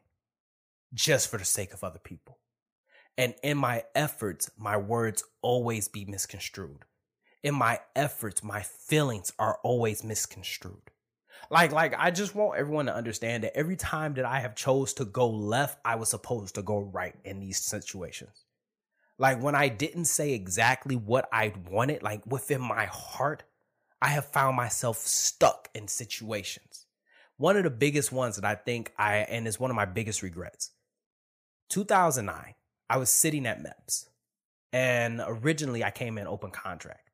just 0.94 1.30
for 1.30 1.38
the 1.38 1.46
sake 1.46 1.74
of 1.74 1.84
other 1.84 2.00
people. 2.00 2.38
And 3.18 3.36
in 3.44 3.58
my 3.58 3.84
efforts, 3.96 4.50
my 4.58 4.78
words 4.78 5.24
always 5.42 5.88
be 5.88 6.06
misconstrued. 6.06 6.86
In 7.44 7.56
my 7.56 7.80
efforts, 7.96 8.44
my 8.44 8.62
feelings 8.62 9.34
are 9.40 9.60
always 9.64 10.04
misconstrued. 10.04 10.92
Like, 11.50 11.72
like 11.72 11.96
I 11.98 12.12
just 12.12 12.36
want 12.36 12.60
everyone 12.60 12.86
to 12.88 12.96
understand 12.96 13.44
that 13.44 13.58
every 13.58 13.76
time 13.76 14.14
that 14.16 14.26
I 14.26 14.40
have 14.42 14.56
chose 14.56 14.94
to 14.96 15.06
go 15.06 15.30
left, 15.30 15.80
I 15.86 15.96
was 15.96 16.10
supposed 16.10 16.56
to 16.56 16.62
go 16.62 16.80
right 16.80 17.16
in 17.26 17.40
these 17.40 17.60
situations. 17.64 18.46
Like 19.22 19.40
when 19.40 19.54
I 19.54 19.70
didn't 19.70 20.06
say 20.06 20.34
exactly 20.34 20.96
what 20.96 21.30
I 21.32 21.54
wanted, 21.70 22.02
like 22.02 22.26
within 22.26 22.60
my 22.60 22.86
heart, 22.86 23.44
I 24.02 24.08
have 24.08 24.26
found 24.26 24.58
myself 24.58 24.98
stuck 24.98 25.70
in 25.76 25.88
situations. 25.88 26.88
One 27.38 27.56
of 27.56 27.64
the 27.64 27.70
biggest 27.70 28.12
ones 28.12 28.38
that 28.38 28.46
I 28.46 28.56
think 28.56 28.92
I, 28.98 29.18
and 29.18 29.48
is 29.48 29.60
one 29.60 29.70
of 29.70 29.76
my 29.76 29.86
biggest 29.86 30.24
regrets. 30.24 30.72
2009, 31.70 32.56
I 32.90 32.98
was 32.98 33.12
sitting 33.12 33.46
at 33.46 33.62
MEPS 33.62 34.08
and 34.74 35.22
originally 35.24 35.84
I 35.84 35.92
came 35.92 36.18
in 36.18 36.26
open 36.26 36.50
contract 36.50 37.12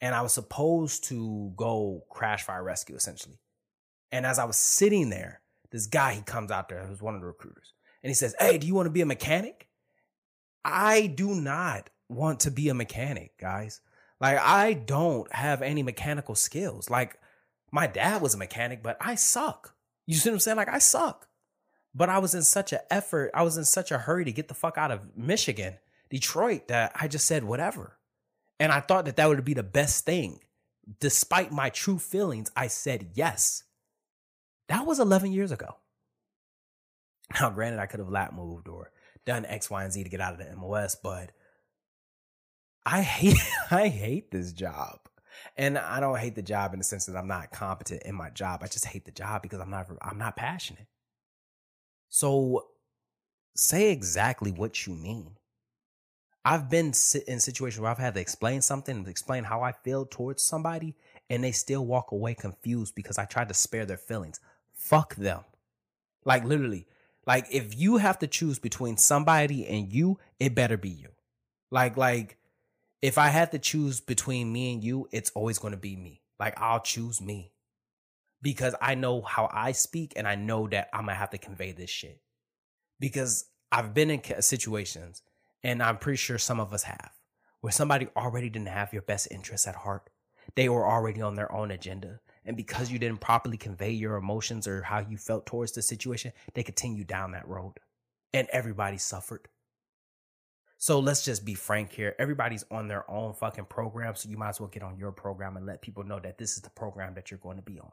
and 0.00 0.16
I 0.16 0.22
was 0.22 0.32
supposed 0.32 1.04
to 1.04 1.52
go 1.54 2.02
crash 2.10 2.42
fire 2.42 2.64
rescue 2.64 2.96
essentially. 2.96 3.38
And 4.10 4.26
as 4.26 4.40
I 4.40 4.44
was 4.44 4.56
sitting 4.56 5.08
there, 5.08 5.40
this 5.70 5.86
guy, 5.86 6.14
he 6.14 6.22
comes 6.22 6.50
out 6.50 6.68
there, 6.68 6.84
who's 6.84 7.00
one 7.00 7.14
of 7.14 7.20
the 7.20 7.28
recruiters, 7.28 7.74
and 8.02 8.10
he 8.10 8.14
says, 8.14 8.34
Hey, 8.40 8.58
do 8.58 8.66
you 8.66 8.74
want 8.74 8.86
to 8.86 8.90
be 8.90 9.02
a 9.02 9.06
mechanic? 9.06 9.67
I 10.68 11.06
do 11.06 11.34
not 11.34 11.90
want 12.08 12.40
to 12.40 12.50
be 12.50 12.68
a 12.68 12.74
mechanic, 12.74 13.36
guys. 13.38 13.80
Like, 14.20 14.38
I 14.38 14.72
don't 14.72 15.32
have 15.32 15.62
any 15.62 15.82
mechanical 15.82 16.34
skills. 16.34 16.90
Like, 16.90 17.18
my 17.70 17.86
dad 17.86 18.22
was 18.22 18.34
a 18.34 18.38
mechanic, 18.38 18.82
but 18.82 18.96
I 19.00 19.14
suck. 19.14 19.74
You 20.06 20.14
see 20.14 20.30
what 20.30 20.34
I'm 20.34 20.40
saying? 20.40 20.56
Like, 20.56 20.68
I 20.68 20.78
suck. 20.78 21.28
But 21.94 22.08
I 22.08 22.18
was 22.18 22.34
in 22.34 22.42
such 22.42 22.72
an 22.72 22.80
effort, 22.90 23.30
I 23.34 23.42
was 23.42 23.56
in 23.56 23.64
such 23.64 23.90
a 23.90 23.98
hurry 23.98 24.24
to 24.24 24.32
get 24.32 24.48
the 24.48 24.54
fuck 24.54 24.78
out 24.78 24.90
of 24.90 25.16
Michigan, 25.16 25.78
Detroit, 26.10 26.68
that 26.68 26.92
I 26.94 27.08
just 27.08 27.26
said 27.26 27.44
whatever. 27.44 27.98
And 28.60 28.72
I 28.72 28.80
thought 28.80 29.04
that 29.06 29.16
that 29.16 29.28
would 29.28 29.44
be 29.44 29.54
the 29.54 29.62
best 29.62 30.04
thing. 30.04 30.40
Despite 31.00 31.52
my 31.52 31.70
true 31.70 31.98
feelings, 31.98 32.50
I 32.56 32.68
said 32.68 33.10
yes. 33.14 33.64
That 34.68 34.86
was 34.86 35.00
11 35.00 35.32
years 35.32 35.52
ago. 35.52 35.76
Now, 37.40 37.50
granted, 37.50 37.80
I 37.80 37.86
could 37.86 38.00
have 38.00 38.08
lat 38.08 38.34
moved 38.34 38.68
or 38.68 38.90
done 39.28 39.44
X, 39.46 39.70
Y, 39.70 39.84
and 39.84 39.92
Z 39.92 40.02
to 40.02 40.08
get 40.08 40.20
out 40.20 40.32
of 40.32 40.38
the 40.38 40.56
MOS, 40.56 40.96
but 40.96 41.30
I 42.84 43.02
hate 43.02 43.36
I 43.70 43.88
hate 43.88 44.32
this 44.32 44.52
job. 44.52 44.98
And 45.56 45.78
I 45.78 46.00
don't 46.00 46.18
hate 46.18 46.34
the 46.34 46.42
job 46.42 46.72
in 46.72 46.80
the 46.80 46.84
sense 46.84 47.06
that 47.06 47.16
I'm 47.16 47.28
not 47.28 47.52
competent 47.52 48.02
in 48.02 48.14
my 48.14 48.30
job. 48.30 48.60
I 48.62 48.66
just 48.66 48.86
hate 48.86 49.04
the 49.04 49.12
job 49.12 49.42
because 49.42 49.60
I'm 49.60 49.70
not 49.70 49.86
I'm 50.02 50.18
not 50.18 50.34
passionate. 50.34 50.86
So 52.08 52.68
say 53.54 53.92
exactly 53.92 54.50
what 54.50 54.86
you 54.86 54.94
mean. 54.94 55.36
I've 56.44 56.70
been 56.70 56.86
in 57.26 57.40
situations 57.40 57.80
where 57.80 57.90
I've 57.90 57.98
had 57.98 58.14
to 58.14 58.20
explain 58.20 58.62
something, 58.62 59.06
explain 59.06 59.44
how 59.44 59.60
I 59.60 59.72
feel 59.72 60.06
towards 60.06 60.42
somebody, 60.42 60.94
and 61.28 61.44
they 61.44 61.52
still 61.52 61.84
walk 61.84 62.12
away 62.12 62.34
confused 62.34 62.94
because 62.94 63.18
I 63.18 63.26
tried 63.26 63.48
to 63.48 63.54
spare 63.54 63.84
their 63.84 63.98
feelings. 63.98 64.40
Fuck 64.72 65.16
them. 65.16 65.40
Like 66.24 66.44
literally, 66.44 66.86
like 67.28 67.46
if 67.52 67.78
you 67.78 67.98
have 67.98 68.18
to 68.20 68.26
choose 68.26 68.58
between 68.58 68.96
somebody 68.96 69.66
and 69.66 69.92
you, 69.92 70.18
it 70.40 70.54
better 70.54 70.78
be 70.78 70.88
you. 70.88 71.10
Like 71.70 71.98
like 71.98 72.38
if 73.02 73.18
I 73.18 73.28
had 73.28 73.52
to 73.52 73.58
choose 73.58 74.00
between 74.00 74.50
me 74.50 74.72
and 74.72 74.82
you, 74.82 75.08
it's 75.12 75.30
always 75.32 75.58
going 75.58 75.72
to 75.72 75.78
be 75.78 75.94
me. 75.94 76.22
Like 76.40 76.54
I'll 76.56 76.80
choose 76.80 77.20
me 77.20 77.52
because 78.40 78.74
I 78.80 78.94
know 78.94 79.20
how 79.20 79.50
I 79.52 79.72
speak 79.72 80.14
and 80.16 80.26
I 80.26 80.36
know 80.36 80.68
that 80.68 80.88
I'm 80.94 81.04
going 81.04 81.14
to 81.14 81.20
have 81.20 81.30
to 81.30 81.38
convey 81.38 81.72
this 81.72 81.90
shit. 81.90 82.22
Because 82.98 83.44
I've 83.70 83.92
been 83.92 84.10
in 84.10 84.22
situations 84.40 85.22
and 85.62 85.82
I'm 85.82 85.98
pretty 85.98 86.16
sure 86.16 86.38
some 86.38 86.58
of 86.58 86.72
us 86.72 86.84
have 86.84 87.12
where 87.60 87.72
somebody 87.72 88.08
already 88.16 88.48
didn't 88.48 88.68
have 88.68 88.94
your 88.94 89.02
best 89.02 89.28
interests 89.30 89.66
at 89.66 89.74
heart. 89.74 90.08
They 90.56 90.70
were 90.70 90.88
already 90.88 91.20
on 91.20 91.34
their 91.34 91.52
own 91.52 91.70
agenda. 91.70 92.20
And 92.48 92.56
because 92.56 92.90
you 92.90 92.98
didn't 92.98 93.20
properly 93.20 93.58
convey 93.58 93.90
your 93.90 94.16
emotions 94.16 94.66
or 94.66 94.80
how 94.80 95.00
you 95.00 95.18
felt 95.18 95.44
towards 95.44 95.72
the 95.72 95.82
situation, 95.82 96.32
they 96.54 96.62
continue 96.62 97.04
down 97.04 97.32
that 97.32 97.46
road. 97.46 97.74
And 98.32 98.48
everybody 98.50 98.96
suffered. 98.96 99.48
So 100.78 100.98
let's 100.98 101.26
just 101.26 101.44
be 101.44 101.52
frank 101.52 101.92
here. 101.92 102.16
Everybody's 102.18 102.64
on 102.70 102.88
their 102.88 103.08
own 103.10 103.34
fucking 103.34 103.66
program. 103.66 104.14
So 104.14 104.30
you 104.30 104.38
might 104.38 104.48
as 104.48 104.60
well 104.60 104.70
get 104.70 104.82
on 104.82 104.96
your 104.96 105.12
program 105.12 105.58
and 105.58 105.66
let 105.66 105.82
people 105.82 106.04
know 106.04 106.20
that 106.20 106.38
this 106.38 106.56
is 106.56 106.62
the 106.62 106.70
program 106.70 107.12
that 107.16 107.30
you're 107.30 107.36
going 107.36 107.58
to 107.58 107.62
be 107.62 107.78
on. 107.80 107.92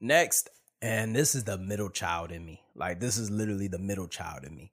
Next, 0.00 0.48
and 0.80 1.14
this 1.16 1.34
is 1.34 1.42
the 1.42 1.58
middle 1.58 1.90
child 1.90 2.30
in 2.30 2.46
me. 2.46 2.62
Like, 2.76 3.00
this 3.00 3.18
is 3.18 3.32
literally 3.32 3.66
the 3.66 3.80
middle 3.80 4.06
child 4.06 4.44
in 4.44 4.54
me. 4.54 4.70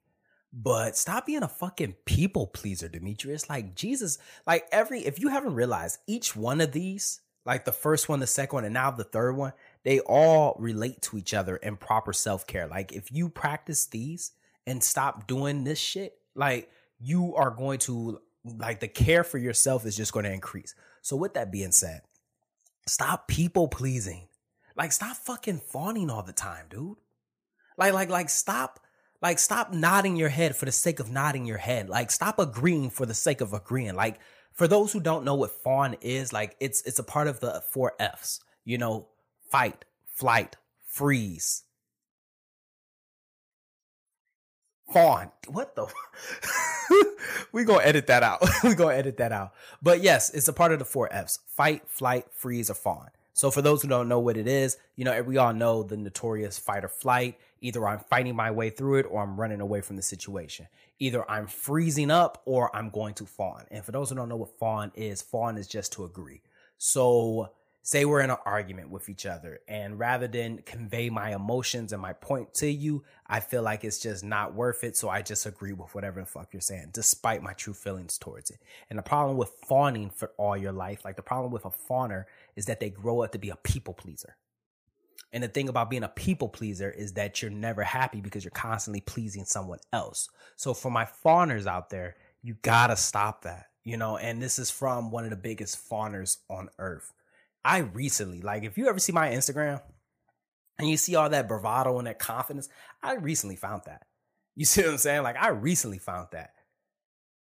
But 0.52 0.96
stop 0.96 1.26
being 1.26 1.42
a 1.42 1.48
fucking 1.48 1.96
people 2.04 2.46
pleaser, 2.46 2.88
Demetrius. 2.88 3.50
Like 3.50 3.74
Jesus, 3.74 4.18
like 4.46 4.66
every 4.72 5.00
if 5.00 5.20
you 5.20 5.28
haven't 5.28 5.54
realized, 5.54 5.98
each 6.06 6.34
one 6.34 6.60
of 6.60 6.72
these, 6.72 7.20
like 7.44 7.64
the 7.64 7.72
first 7.72 8.08
one, 8.08 8.20
the 8.20 8.26
second 8.26 8.56
one, 8.56 8.64
and 8.64 8.74
now 8.74 8.90
the 8.90 9.04
third 9.04 9.36
one, 9.36 9.52
they 9.84 10.00
all 10.00 10.56
relate 10.58 11.02
to 11.02 11.18
each 11.18 11.34
other 11.34 11.56
in 11.56 11.76
proper 11.76 12.12
self-care. 12.12 12.66
Like 12.66 12.92
if 12.92 13.12
you 13.12 13.28
practice 13.28 13.86
these 13.86 14.32
and 14.66 14.82
stop 14.82 15.26
doing 15.26 15.64
this 15.64 15.78
shit, 15.78 16.18
like 16.34 16.70
you 16.98 17.34
are 17.34 17.50
going 17.50 17.78
to 17.80 18.20
like 18.44 18.80
the 18.80 18.88
care 18.88 19.24
for 19.24 19.38
yourself 19.38 19.84
is 19.84 19.96
just 19.96 20.12
going 20.12 20.24
to 20.24 20.32
increase. 20.32 20.74
So 21.02 21.16
with 21.16 21.34
that 21.34 21.52
being 21.52 21.72
said, 21.72 22.02
stop 22.86 23.28
people 23.28 23.68
pleasing. 23.68 24.28
Like 24.76 24.92
stop 24.92 25.16
fucking 25.16 25.58
fawning 25.58 26.08
all 26.08 26.22
the 26.22 26.32
time, 26.32 26.66
dude. 26.70 26.96
Like 27.76 27.92
like 27.92 28.08
like 28.08 28.30
stop 28.30 28.80
like, 29.20 29.38
stop 29.38 29.72
nodding 29.72 30.16
your 30.16 30.28
head 30.28 30.54
for 30.54 30.64
the 30.64 30.72
sake 30.72 31.00
of 31.00 31.10
nodding 31.10 31.44
your 31.44 31.58
head. 31.58 31.88
Like, 31.88 32.10
stop 32.10 32.38
agreeing 32.38 32.90
for 32.90 33.04
the 33.04 33.14
sake 33.14 33.40
of 33.40 33.52
agreeing. 33.52 33.94
Like, 33.94 34.20
for 34.52 34.68
those 34.68 34.92
who 34.92 35.00
don't 35.00 35.24
know 35.24 35.34
what 35.34 35.50
fawn 35.50 35.96
is, 36.00 36.32
like, 36.32 36.56
it's 36.60 36.82
it's 36.82 36.98
a 36.98 37.04
part 37.04 37.26
of 37.26 37.40
the 37.40 37.62
four 37.70 37.94
F's. 37.98 38.40
You 38.64 38.78
know, 38.78 39.08
fight, 39.50 39.84
flight, 40.06 40.56
freeze. 40.86 41.64
Fawn. 44.92 45.30
What 45.48 45.74
the? 45.74 45.86
we 47.52 47.64
gonna 47.64 47.84
edit 47.84 48.06
that 48.06 48.22
out. 48.22 48.42
we 48.64 48.74
gonna 48.74 48.94
edit 48.94 49.16
that 49.18 49.32
out. 49.32 49.52
But 49.82 50.02
yes, 50.02 50.30
it's 50.30 50.48
a 50.48 50.52
part 50.52 50.72
of 50.72 50.78
the 50.78 50.84
four 50.84 51.12
F's: 51.12 51.40
fight, 51.46 51.82
flight, 51.88 52.26
freeze, 52.32 52.70
or 52.70 52.74
fawn. 52.74 53.08
So 53.34 53.50
for 53.50 53.62
those 53.62 53.82
who 53.82 53.88
don't 53.88 54.08
know 54.08 54.18
what 54.18 54.36
it 54.36 54.48
is, 54.48 54.76
you 54.96 55.04
know, 55.04 55.22
we 55.22 55.36
all 55.36 55.52
know 55.52 55.84
the 55.84 55.96
notorious 55.96 56.58
fight 56.58 56.84
or 56.84 56.88
flight. 56.88 57.38
Either 57.60 57.86
I'm 57.86 58.00
fighting 58.00 58.36
my 58.36 58.50
way 58.50 58.70
through 58.70 58.98
it 58.98 59.06
or 59.10 59.22
I'm 59.22 59.38
running 59.38 59.60
away 59.60 59.80
from 59.80 59.96
the 59.96 60.02
situation. 60.02 60.68
Either 60.98 61.28
I'm 61.30 61.46
freezing 61.46 62.10
up 62.10 62.42
or 62.44 62.74
I'm 62.74 62.90
going 62.90 63.14
to 63.14 63.26
fawn. 63.26 63.64
And 63.70 63.84
for 63.84 63.92
those 63.92 64.10
who 64.10 64.16
don't 64.16 64.28
know 64.28 64.36
what 64.36 64.58
fawn 64.58 64.92
is, 64.94 65.22
fawn 65.22 65.58
is 65.58 65.66
just 65.66 65.92
to 65.92 66.04
agree. 66.04 66.42
So 66.78 67.50
say 67.88 68.04
we're 68.04 68.20
in 68.20 68.28
an 68.28 68.36
argument 68.44 68.90
with 68.90 69.08
each 69.08 69.24
other 69.24 69.60
and 69.66 69.98
rather 69.98 70.28
than 70.28 70.58
convey 70.58 71.08
my 71.08 71.34
emotions 71.34 71.90
and 71.90 72.02
my 72.02 72.12
point 72.12 72.52
to 72.52 72.70
you, 72.70 73.02
I 73.26 73.40
feel 73.40 73.62
like 73.62 73.82
it's 73.82 73.98
just 73.98 74.22
not 74.22 74.52
worth 74.52 74.84
it. 74.84 74.94
So 74.94 75.08
I 75.08 75.22
just 75.22 75.46
agree 75.46 75.72
with 75.72 75.94
whatever 75.94 76.20
the 76.20 76.26
fuck 76.26 76.48
you're 76.52 76.60
saying, 76.60 76.90
despite 76.92 77.42
my 77.42 77.54
true 77.54 77.72
feelings 77.72 78.18
towards 78.18 78.50
it. 78.50 78.58
And 78.90 78.98
the 78.98 79.02
problem 79.02 79.38
with 79.38 79.52
fawning 79.66 80.10
for 80.10 80.32
all 80.36 80.54
your 80.54 80.72
life, 80.72 81.02
like 81.04 81.16
the 81.16 81.22
problem 81.22 81.50
with 81.50 81.64
a 81.64 81.70
fawner 81.70 82.24
is 82.56 82.66
that 82.66 82.78
they 82.78 82.90
grow 82.90 83.22
up 83.22 83.32
to 83.32 83.38
be 83.38 83.48
a 83.48 83.56
people 83.56 83.94
pleaser. 83.94 84.36
And 85.32 85.42
the 85.42 85.48
thing 85.48 85.68
about 85.68 85.90
being 85.90 86.04
a 86.04 86.08
people 86.08 86.48
pleaser 86.48 86.90
is 86.90 87.12
that 87.14 87.42
you're 87.42 87.50
never 87.50 87.84
happy 87.84 88.20
because 88.20 88.44
you're 88.44 88.50
constantly 88.50 89.00
pleasing 89.02 89.44
someone 89.44 89.78
else. 89.92 90.28
So 90.56 90.72
for 90.72 90.90
my 90.90 91.04
fawners 91.04 91.66
out 91.66 91.90
there, 91.90 92.16
you 92.42 92.56
gotta 92.62 92.96
stop 92.96 93.42
that, 93.42 93.66
you 93.84 93.96
know, 93.96 94.16
and 94.16 94.40
this 94.40 94.58
is 94.58 94.70
from 94.70 95.10
one 95.10 95.24
of 95.24 95.30
the 95.30 95.36
biggest 95.36 95.76
fawners 95.76 96.38
on 96.48 96.70
earth. 96.78 97.12
I 97.64 97.78
recently, 97.78 98.40
like, 98.40 98.64
if 98.64 98.78
you 98.78 98.88
ever 98.88 98.98
see 98.98 99.12
my 99.12 99.28
Instagram 99.30 99.82
and 100.78 100.88
you 100.88 100.96
see 100.96 101.14
all 101.14 101.28
that 101.28 101.48
bravado 101.48 101.98
and 101.98 102.06
that 102.06 102.18
confidence, 102.18 102.68
I 103.02 103.14
recently 103.16 103.56
found 103.56 103.82
that. 103.86 104.06
You 104.56 104.64
see 104.66 104.82
what 104.82 104.92
I'm 104.92 104.98
saying? 104.98 105.22
Like, 105.22 105.36
I 105.36 105.48
recently 105.48 105.98
found 105.98 106.28
that. 106.32 106.52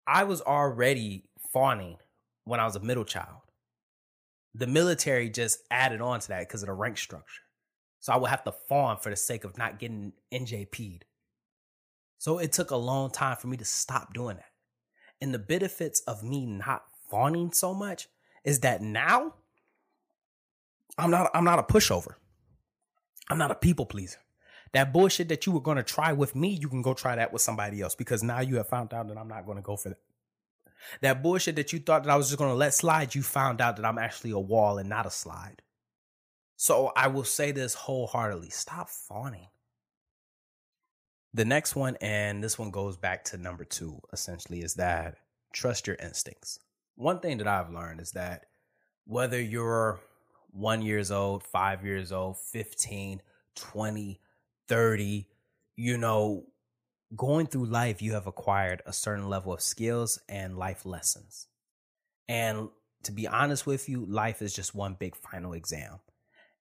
I 0.07 0.25
was 0.25 0.41
already 0.41 1.29
fawning 1.53 1.99
when 2.45 2.61
I 2.61 2.65
was 2.65 2.77
a 2.77 2.81
middle 2.81 3.05
child. 3.05 3.43
The 4.55 4.67
military 4.67 5.29
just 5.29 5.61
added 5.71 6.01
on 6.01 6.21
to 6.21 6.29
that 6.29 6.49
because 6.49 6.63
of 6.63 6.69
the 6.69 6.73
rank 6.73 6.97
structure. 6.99 7.43
So 8.01 8.13
I 8.13 8.17
would 8.17 8.31
have 8.31 8.45
to 8.45 8.53
fawn 8.53 8.99
for 8.99 9.11
the 9.11 9.17
sake 9.17 9.45
of 9.45 9.59
not 9.59 9.79
getting 9.79 10.13
NJP'd. 10.33 11.05
So 12.19 12.39
it 12.39 12.53
took 12.53 12.71
a 12.71 12.77
long 12.77 13.11
time 13.11 13.37
for 13.37 13.47
me 13.47 13.57
to 13.57 13.65
stop 13.65 14.15
doing 14.15 14.37
that. 14.37 14.51
And 15.21 15.35
the 15.35 15.39
benefits 15.39 16.01
of 16.01 16.23
me 16.23 16.47
not 16.47 16.85
fawning 17.11 17.53
so 17.53 17.75
much 17.75 18.09
is 18.45 18.61
that 18.61 18.83
now 18.83 19.35
I'm 20.97 21.11
not 21.11 21.31
I'm 21.35 21.45
not 21.45 21.59
a 21.59 21.63
pushover. 21.63 22.15
I'm 23.31 23.39
not 23.39 23.51
a 23.51 23.55
people 23.55 23.87
pleaser. 23.87 24.19
That 24.73 24.93
bullshit 24.93 25.29
that 25.29 25.47
you 25.47 25.53
were 25.53 25.61
to 25.77 25.83
try 25.83 26.13
with 26.13 26.35
me, 26.35 26.49
you 26.49 26.69
can 26.69 26.83
go 26.83 26.93
try 26.93 27.17
that 27.17 27.33
with 27.33 27.43
somebody 27.43 27.81
else 27.81 27.95
because 27.95 28.23
now 28.23 28.41
you 28.41 28.57
have 28.57 28.69
found 28.69 28.93
out 28.93 29.09
that 29.09 29.17
I'm 29.17 29.29
not 29.29 29.47
to 29.47 29.63
go 29.63 29.77
for 29.77 29.91
that. 29.91 29.99
That 31.01 31.23
bullshit 31.23 31.57
that 31.57 31.73
you 31.73 31.79
thought 31.79 32.05
that 32.05 32.11
I 32.11 32.17
was 32.17 32.29
just 32.29 32.39
to 32.51 32.55
let 32.55 32.75
slide, 32.75 33.15
you 33.15 33.23
found 33.23 33.61
out 33.61 33.77
that 33.77 33.85
I'm 33.85 33.99
actually 33.99 34.31
a 34.31 34.39
wall 34.39 34.79
and 34.79 34.89
not 34.89 35.07
a 35.07 35.11
slide. 35.11 35.63
So 36.61 36.91
I 36.97 37.07
will 37.07 37.23
say 37.23 37.53
this 37.53 37.75
wholeheartedly 37.75 38.51
stop 38.51 38.91
fawning. 38.91 39.47
The 41.33 41.45
next 41.45 41.77
one, 41.77 41.97
and 42.01 42.43
this 42.43 42.59
one 42.59 42.73
goes 42.73 42.97
back 42.97 43.23
to 43.27 43.37
number 43.37 43.65
two, 43.65 44.01
essentially, 44.13 44.63
is 44.63 44.75
that 44.75 45.19
trust 45.53 45.87
your 45.87 45.95
instincts. 46.03 46.59
One 46.97 47.21
thing 47.21 47.39
that 47.39 47.47
I've 47.47 47.71
learned 47.71 48.01
is 48.01 48.11
that 48.13 48.47
whether 49.07 49.41
you're 49.41 50.01
one 50.51 50.83
years 50.83 51.13
old, 51.13 51.45
five 51.45 51.85
years 51.85 52.11
old, 52.11 52.39
15, 52.39 53.23
20, 53.55 54.21
30, 54.67 55.29
you 55.77 55.97
know, 55.97 56.45
going 57.15 57.47
through 57.47 57.67
life, 57.67 58.03
you 58.03 58.15
have 58.15 58.27
acquired 58.27 58.83
a 58.85 58.93
certain 58.93 59.29
level 59.29 59.53
of 59.53 59.61
skills 59.61 60.19
and 60.29 60.59
life 60.59 60.85
lessons. 60.85 61.47
And 62.29 62.69
to 63.05 63.13
be 63.13 63.29
honest 63.29 63.65
with 63.65 63.89
you, 63.89 64.05
life 64.07 64.43
is 64.43 64.53
just 64.53 64.75
one 64.75 64.97
big 64.99 65.15
final 65.15 65.53
exam. 65.53 66.01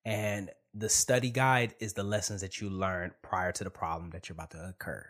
And 0.07 0.51
the 0.73 0.89
study 0.89 1.29
guide 1.29 1.75
is 1.79 1.93
the 1.93 2.03
lessons 2.03 2.41
that 2.41 2.61
you 2.61 2.69
learned 2.69 3.11
prior 3.21 3.51
to 3.51 3.63
the 3.63 3.69
problem 3.69 4.11
that 4.11 4.29
you're 4.29 4.35
about 4.35 4.51
to 4.51 4.69
occur. 4.69 5.05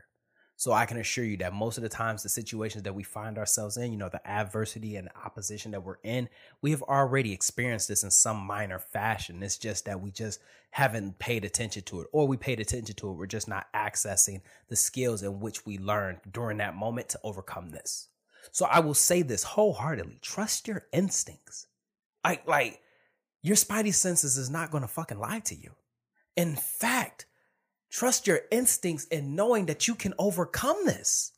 So 0.60 0.72
I 0.72 0.88
can 0.88 0.98
assure 0.98 1.24
you 1.24 1.38
that 1.38 1.54
most 1.54 1.78
of 1.78 1.84
the 1.84 1.90
times, 1.90 2.24
the 2.24 2.30
situations 2.30 2.84
that 2.84 2.96
we 2.96 3.04
find 3.04 3.38
ourselves 3.38 3.78
in, 3.78 3.92
you 3.92 3.98
know, 3.98 4.10
the 4.10 4.28
adversity 4.28 4.96
and 4.96 5.08
opposition 5.24 5.70
that 5.72 5.84
we're 5.84 6.00
in, 6.04 6.30
we 6.64 6.72
have 6.72 6.82
already 6.82 7.32
experienced 7.32 7.88
this 7.88 8.02
in 8.02 8.10
some 8.10 8.38
minor 8.38 8.80
fashion. 8.80 9.44
It's 9.44 9.60
just 9.60 9.86
that 9.86 10.02
we 10.02 10.10
just 10.10 10.40
haven't 10.72 11.20
paid 11.20 11.46
attention 11.46 11.84
to 11.84 12.02
it, 12.02 12.08
or 12.12 12.28
we 12.28 12.38
paid 12.38 12.60
attention 12.60 12.96
to 12.96 13.10
it. 13.12 13.14
We're 13.14 13.28
just 13.28 13.48
not 13.48 13.72
accessing 13.76 14.42
the 14.68 14.76
skills 14.76 15.22
in 15.22 15.40
which 15.40 15.64
we 15.64 15.78
learned 15.78 16.22
during 16.32 16.58
that 16.58 16.76
moment 16.76 17.10
to 17.10 17.20
overcome 17.24 17.70
this. 17.70 18.08
So 18.52 18.66
I 18.66 18.80
will 18.80 18.96
say 18.96 19.22
this 19.22 19.44
wholeheartedly 19.44 20.18
trust 20.24 20.68
your 20.68 20.88
instincts. 20.92 21.68
Like, 22.24 22.48
like, 22.48 22.82
your 23.48 23.56
spidey 23.56 23.94
senses 23.94 24.38
is 24.38 24.50
not 24.50 24.72
going 24.72 24.82
to 24.84 24.88
fucking 24.88 25.20
lie 25.20 25.40
to 25.40 25.56
you. 25.56 25.72
In 26.36 26.56
fact, 26.56 27.26
trust 27.90 28.28
your 28.28 28.42
instincts 28.52 29.06
in 29.06 29.36
knowing 29.36 29.68
that 29.68 29.88
you 29.88 29.96
can 29.96 30.14
overcome 30.20 30.78
this. 30.86 31.32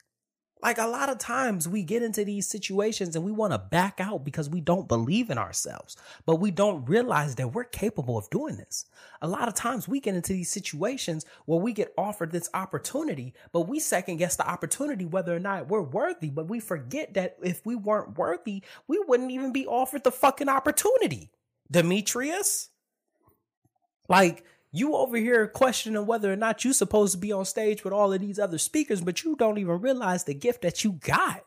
Like 0.61 0.77
a 0.77 0.87
lot 0.87 1.07
of 1.07 1.19
times 1.19 1.69
we 1.69 1.83
get 1.83 2.03
into 2.03 2.25
these 2.25 2.45
situations 2.45 3.15
and 3.15 3.23
we 3.23 3.31
want 3.31 3.53
to 3.53 3.57
back 3.57 4.01
out 4.01 4.25
because 4.25 4.49
we 4.49 4.59
don't 4.59 4.89
believe 4.89 5.29
in 5.29 5.37
ourselves, 5.37 5.95
but 6.25 6.35
we 6.35 6.51
don't 6.51 6.83
realize 6.83 7.35
that 7.35 7.53
we're 7.53 7.63
capable 7.63 8.17
of 8.17 8.29
doing 8.29 8.57
this. 8.57 8.85
A 9.21 9.27
lot 9.27 9.47
of 9.47 9.53
times 9.53 9.87
we 9.87 10.01
get 10.01 10.15
into 10.15 10.33
these 10.33 10.49
situations 10.49 11.25
where 11.45 11.61
we 11.61 11.71
get 11.71 11.93
offered 11.97 12.31
this 12.31 12.49
opportunity, 12.53 13.33
but 13.53 13.69
we 13.69 13.79
second 13.79 14.17
guess 14.17 14.35
the 14.35 14.49
opportunity 14.49 15.05
whether 15.05 15.33
or 15.33 15.39
not 15.39 15.69
we're 15.69 15.81
worthy, 15.81 16.29
but 16.29 16.49
we 16.49 16.59
forget 16.59 17.13
that 17.13 17.37
if 17.41 17.65
we 17.65 17.75
weren't 17.75 18.17
worthy, 18.17 18.61
we 18.85 19.01
wouldn't 19.07 19.31
even 19.31 19.53
be 19.53 19.65
offered 19.65 20.03
the 20.03 20.11
fucking 20.11 20.49
opportunity. 20.49 21.31
Demetrius? 21.71 22.69
Like, 24.07 24.43
you 24.71 24.95
over 24.95 25.17
here 25.17 25.47
questioning 25.47 26.05
whether 26.05 26.31
or 26.31 26.35
not 26.35 26.63
you're 26.63 26.73
supposed 26.73 27.13
to 27.13 27.19
be 27.19 27.31
on 27.31 27.45
stage 27.45 27.83
with 27.83 27.93
all 27.93 28.13
of 28.13 28.21
these 28.21 28.39
other 28.39 28.57
speakers, 28.57 29.01
but 29.01 29.23
you 29.23 29.35
don't 29.35 29.57
even 29.57 29.81
realize 29.81 30.23
the 30.23 30.33
gift 30.33 30.61
that 30.61 30.83
you 30.83 30.93
got. 30.93 31.43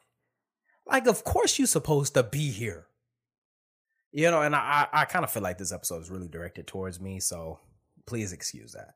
Like, 0.87 1.07
of 1.07 1.23
course 1.25 1.59
you're 1.59 1.69
supposed 1.69 2.15
to 2.15 2.23
be 2.23 2.51
here. 2.51 2.87
You 4.13 4.31
know, 4.31 4.43
and 4.43 4.55
I, 4.55 4.89
I 4.93 5.05
kind 5.07 5.25
of 5.25 5.31
feel 5.31 5.43
like 5.43 5.57
this 5.57 5.73
episode 5.73 6.03
is 6.03 6.11
really 6.11 6.29
directed 6.29 6.67
towards 6.67 7.01
me, 7.01 7.21
so 7.21 7.61
please 8.07 8.33
excuse 8.33 8.73
that. 8.73 8.95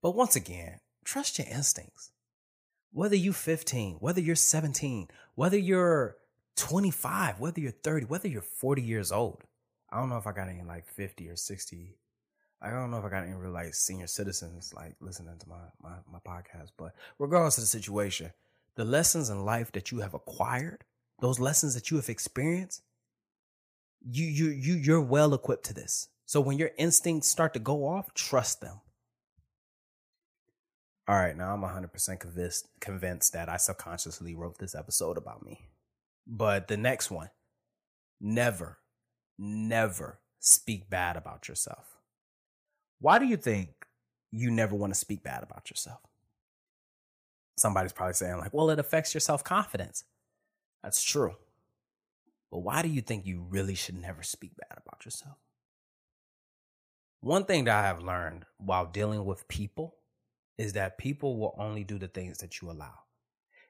But 0.00 0.14
once 0.14 0.36
again, 0.36 0.78
trust 1.04 1.38
your 1.38 1.48
instincts. 1.48 2.12
Whether 2.92 3.16
you're 3.16 3.34
15, 3.34 3.96
whether 3.96 4.20
you're 4.20 4.36
17, 4.36 5.08
whether 5.34 5.58
you're 5.58 6.16
25, 6.56 7.40
whether 7.40 7.60
you're 7.60 7.72
30, 7.72 8.06
whether 8.06 8.28
you're 8.28 8.40
40 8.40 8.82
years 8.82 9.10
old. 9.10 9.42
I 9.94 10.00
don't 10.00 10.10
know 10.10 10.18
if 10.18 10.26
I 10.26 10.32
got 10.32 10.48
any 10.48 10.62
like 10.62 10.86
50 10.88 11.28
or 11.28 11.36
60 11.36 11.96
I 12.64 12.70
don't 12.70 12.90
know 12.90 12.96
if 12.96 13.04
I 13.04 13.10
got 13.10 13.24
any 13.24 13.34
real 13.34 13.52
like 13.52 13.74
senior 13.74 14.06
citizens 14.06 14.72
like 14.74 14.94
listening 14.98 15.36
to 15.38 15.48
my, 15.48 15.56
my, 15.82 15.96
my 16.10 16.18
podcast, 16.26 16.70
but 16.78 16.94
regardless 17.18 17.58
of 17.58 17.62
the 17.62 17.68
situation, 17.68 18.32
the 18.76 18.86
lessons 18.86 19.28
in 19.28 19.44
life 19.44 19.70
that 19.72 19.92
you 19.92 19.98
have 19.98 20.14
acquired, 20.14 20.84
those 21.20 21.38
lessons 21.38 21.74
that 21.74 21.90
you 21.90 21.98
have 21.98 22.08
experienced, 22.08 22.82
you 24.06 24.24
you 24.24 24.48
you 24.48 24.74
you're 24.74 25.00
well 25.00 25.34
equipped 25.34 25.66
to 25.66 25.74
this. 25.74 26.08
So 26.24 26.40
when 26.40 26.56
your 26.56 26.70
instincts 26.78 27.28
start 27.28 27.52
to 27.52 27.60
go 27.60 27.86
off, 27.86 28.14
trust 28.14 28.62
them. 28.62 28.80
All 31.06 31.16
right, 31.16 31.36
now 31.36 31.52
I'm 31.52 31.60
100% 31.60 32.18
convinced 32.18 32.68
convinced 32.80 33.34
that 33.34 33.50
I 33.50 33.58
subconsciously 33.58 34.34
wrote 34.34 34.58
this 34.58 34.74
episode 34.74 35.18
about 35.18 35.44
me. 35.44 35.68
But 36.26 36.68
the 36.68 36.78
next 36.78 37.10
one, 37.10 37.28
never 38.20 38.78
never 39.38 40.18
speak 40.40 40.88
bad 40.90 41.16
about 41.16 41.48
yourself. 41.48 41.98
Why 43.00 43.18
do 43.18 43.26
you 43.26 43.36
think 43.36 43.70
you 44.30 44.50
never 44.50 44.74
want 44.74 44.92
to 44.92 44.98
speak 44.98 45.22
bad 45.22 45.42
about 45.42 45.70
yourself? 45.70 46.00
Somebody's 47.56 47.92
probably 47.92 48.14
saying, 48.14 48.38
like, 48.38 48.52
well, 48.52 48.70
it 48.70 48.78
affects 48.78 49.14
your 49.14 49.20
self 49.20 49.44
confidence. 49.44 50.04
That's 50.82 51.02
true. 51.02 51.34
But 52.50 52.58
why 52.60 52.82
do 52.82 52.88
you 52.88 53.00
think 53.00 53.26
you 53.26 53.44
really 53.48 53.74
should 53.74 53.96
never 53.96 54.22
speak 54.22 54.52
bad 54.56 54.78
about 54.84 55.04
yourself? 55.04 55.36
One 57.20 57.44
thing 57.44 57.64
that 57.64 57.76
I 57.76 57.86
have 57.86 58.02
learned 58.02 58.44
while 58.58 58.86
dealing 58.86 59.24
with 59.24 59.48
people 59.48 59.96
is 60.58 60.74
that 60.74 60.98
people 60.98 61.36
will 61.38 61.54
only 61.58 61.84
do 61.84 61.98
the 61.98 62.08
things 62.08 62.38
that 62.38 62.60
you 62.60 62.70
allow. 62.70 62.94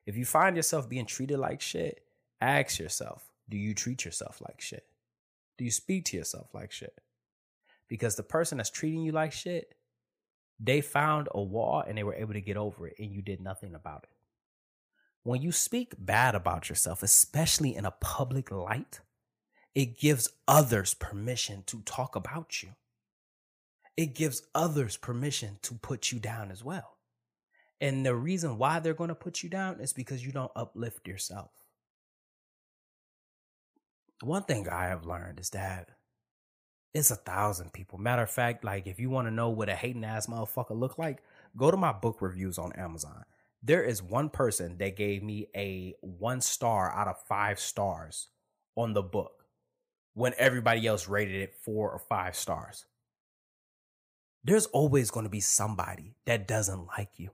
If 0.06 0.16
you 0.16 0.24
find 0.24 0.56
yourself 0.56 0.88
being 0.88 1.06
treated 1.06 1.38
like 1.38 1.60
shit, 1.60 2.02
ask 2.40 2.78
yourself, 2.78 3.30
do 3.48 3.56
you 3.56 3.74
treat 3.74 4.04
yourself 4.04 4.40
like 4.40 4.60
shit? 4.60 4.84
Do 5.58 5.64
you 5.64 5.70
speak 5.70 6.06
to 6.06 6.16
yourself 6.16 6.48
like 6.52 6.72
shit? 6.72 6.98
because 7.88 8.16
the 8.16 8.22
person 8.22 8.58
that's 8.58 8.70
treating 8.70 9.02
you 9.02 9.12
like 9.12 9.32
shit, 9.32 9.74
they 10.58 10.80
found 10.80 11.28
a 11.32 11.42
wall 11.42 11.84
and 11.86 11.96
they 11.96 12.04
were 12.04 12.14
able 12.14 12.32
to 12.32 12.40
get 12.40 12.56
over 12.56 12.86
it 12.86 12.96
and 12.98 13.12
you 13.12 13.22
did 13.22 13.40
nothing 13.40 13.74
about 13.74 14.04
it. 14.04 14.16
When 15.22 15.42
you 15.42 15.52
speak 15.52 15.94
bad 15.98 16.34
about 16.34 16.68
yourself, 16.68 17.02
especially 17.02 17.74
in 17.74 17.84
a 17.84 17.90
public 17.90 18.50
light, 18.50 19.00
it 19.74 19.98
gives 19.98 20.28
others 20.46 20.94
permission 20.94 21.64
to 21.66 21.80
talk 21.82 22.14
about 22.14 22.62
you. 22.62 22.70
It 23.96 24.14
gives 24.14 24.42
others 24.54 24.96
permission 24.96 25.58
to 25.62 25.74
put 25.74 26.12
you 26.12 26.18
down 26.18 26.50
as 26.50 26.62
well. 26.62 26.98
And 27.80 28.04
the 28.04 28.14
reason 28.14 28.58
why 28.58 28.80
they're 28.80 28.94
going 28.94 29.08
to 29.08 29.14
put 29.14 29.42
you 29.42 29.48
down 29.48 29.80
is 29.80 29.92
because 29.92 30.24
you 30.24 30.32
don't 30.32 30.52
uplift 30.54 31.08
yourself. 31.08 31.50
One 34.22 34.44
thing 34.44 34.68
I 34.68 34.84
have 34.84 35.06
learned 35.06 35.40
is 35.40 35.50
that 35.50 35.88
it's 36.94 37.10
a 37.10 37.16
thousand 37.16 37.72
people. 37.72 37.98
Matter 37.98 38.22
of 38.22 38.30
fact, 38.30 38.64
like 38.64 38.86
if 38.86 39.00
you 39.00 39.10
want 39.10 39.26
to 39.26 39.34
know 39.34 39.50
what 39.50 39.68
a 39.68 39.74
hating 39.74 40.04
ass 40.04 40.26
motherfucker 40.26 40.78
look 40.78 40.96
like, 40.96 41.22
go 41.56 41.70
to 41.70 41.76
my 41.76 41.92
book 41.92 42.22
reviews 42.22 42.56
on 42.56 42.72
Amazon. 42.74 43.24
There 43.62 43.82
is 43.82 44.02
one 44.02 44.28
person 44.28 44.76
that 44.78 44.96
gave 44.96 45.22
me 45.22 45.48
a 45.56 45.94
one 46.00 46.40
star 46.40 46.92
out 46.92 47.08
of 47.08 47.20
five 47.28 47.58
stars 47.58 48.28
on 48.76 48.92
the 48.92 49.02
book 49.02 49.44
when 50.14 50.34
everybody 50.38 50.86
else 50.86 51.08
rated 51.08 51.34
it 51.34 51.54
four 51.64 51.90
or 51.90 51.98
five 51.98 52.36
stars. 52.36 52.84
There's 54.44 54.66
always 54.66 55.10
going 55.10 55.24
to 55.24 55.30
be 55.30 55.40
somebody 55.40 56.14
that 56.26 56.46
doesn't 56.46 56.86
like 56.98 57.18
you. 57.18 57.30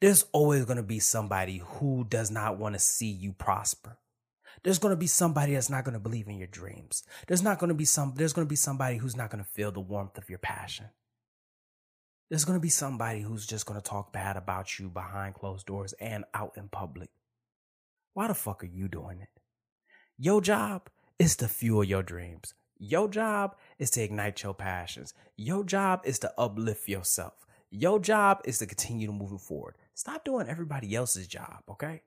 There's 0.00 0.24
always 0.32 0.64
going 0.64 0.76
to 0.76 0.84
be 0.84 1.00
somebody 1.00 1.60
who 1.64 2.06
does 2.08 2.30
not 2.30 2.56
want 2.56 2.76
to 2.76 2.78
see 2.78 3.08
you 3.10 3.32
prosper. 3.32 3.98
There's 4.62 4.78
going 4.78 4.92
to 4.92 4.96
be 4.96 5.06
somebody 5.06 5.54
that's 5.54 5.70
not 5.70 5.84
going 5.84 5.94
to 5.94 6.00
believe 6.00 6.28
in 6.28 6.38
your 6.38 6.48
dreams. 6.48 7.04
There's 7.26 7.42
not 7.42 7.58
going 7.58 7.68
to 7.68 7.74
be 7.74 7.84
some 7.84 8.14
there's 8.16 8.32
going 8.32 8.46
to 8.46 8.50
be 8.50 8.56
somebody 8.56 8.96
who's 8.96 9.16
not 9.16 9.30
going 9.30 9.42
to 9.42 9.50
feel 9.50 9.70
the 9.70 9.80
warmth 9.80 10.18
of 10.18 10.28
your 10.28 10.38
passion. 10.38 10.86
There's 12.28 12.44
going 12.44 12.58
to 12.58 12.62
be 12.62 12.68
somebody 12.68 13.22
who's 13.22 13.46
just 13.46 13.64
going 13.66 13.80
to 13.80 13.88
talk 13.88 14.12
bad 14.12 14.36
about 14.36 14.78
you 14.78 14.90
behind 14.90 15.34
closed 15.34 15.66
doors 15.66 15.94
and 15.94 16.24
out 16.34 16.52
in 16.56 16.68
public. 16.68 17.08
Why 18.12 18.28
the 18.28 18.34
fuck 18.34 18.62
are 18.64 18.66
you 18.66 18.88
doing 18.88 19.20
it? 19.20 19.28
Your 20.18 20.40
job 20.40 20.90
is 21.18 21.36
to 21.36 21.48
fuel 21.48 21.84
your 21.84 22.02
dreams. 22.02 22.54
Your 22.78 23.08
job 23.08 23.56
is 23.78 23.90
to 23.90 24.02
ignite 24.02 24.42
your 24.42 24.54
passions. 24.54 25.14
Your 25.36 25.64
job 25.64 26.02
is 26.04 26.18
to 26.20 26.32
uplift 26.38 26.88
yourself. 26.88 27.46
Your 27.70 27.98
job 27.98 28.40
is 28.44 28.58
to 28.58 28.66
continue 28.66 29.06
to 29.06 29.12
move 29.12 29.40
forward. 29.40 29.74
Stop 29.94 30.24
doing 30.24 30.48
everybody 30.48 30.94
else's 30.94 31.26
job, 31.26 31.62
okay? 31.70 32.02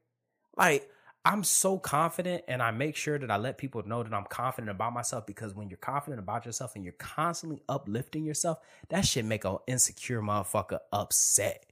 Like, 0.57 0.89
I'm 1.23 1.43
so 1.43 1.77
confident 1.77 2.43
and 2.47 2.63
I 2.63 2.71
make 2.71 2.95
sure 2.95 3.19
that 3.19 3.29
I 3.29 3.37
let 3.37 3.59
people 3.59 3.83
know 3.87 4.01
that 4.01 4.13
I'm 4.13 4.25
confident 4.25 4.71
about 4.71 4.93
myself 4.93 5.27
because 5.27 5.53
when 5.53 5.69
you're 5.69 5.77
confident 5.77 6.19
about 6.19 6.45
yourself 6.47 6.75
and 6.75 6.83
you're 6.83 6.93
constantly 6.93 7.61
uplifting 7.69 8.25
yourself, 8.25 8.57
that 8.89 9.05
shit 9.05 9.25
make 9.25 9.45
an 9.45 9.57
insecure 9.67 10.21
motherfucker 10.21 10.79
upset. 10.91 11.67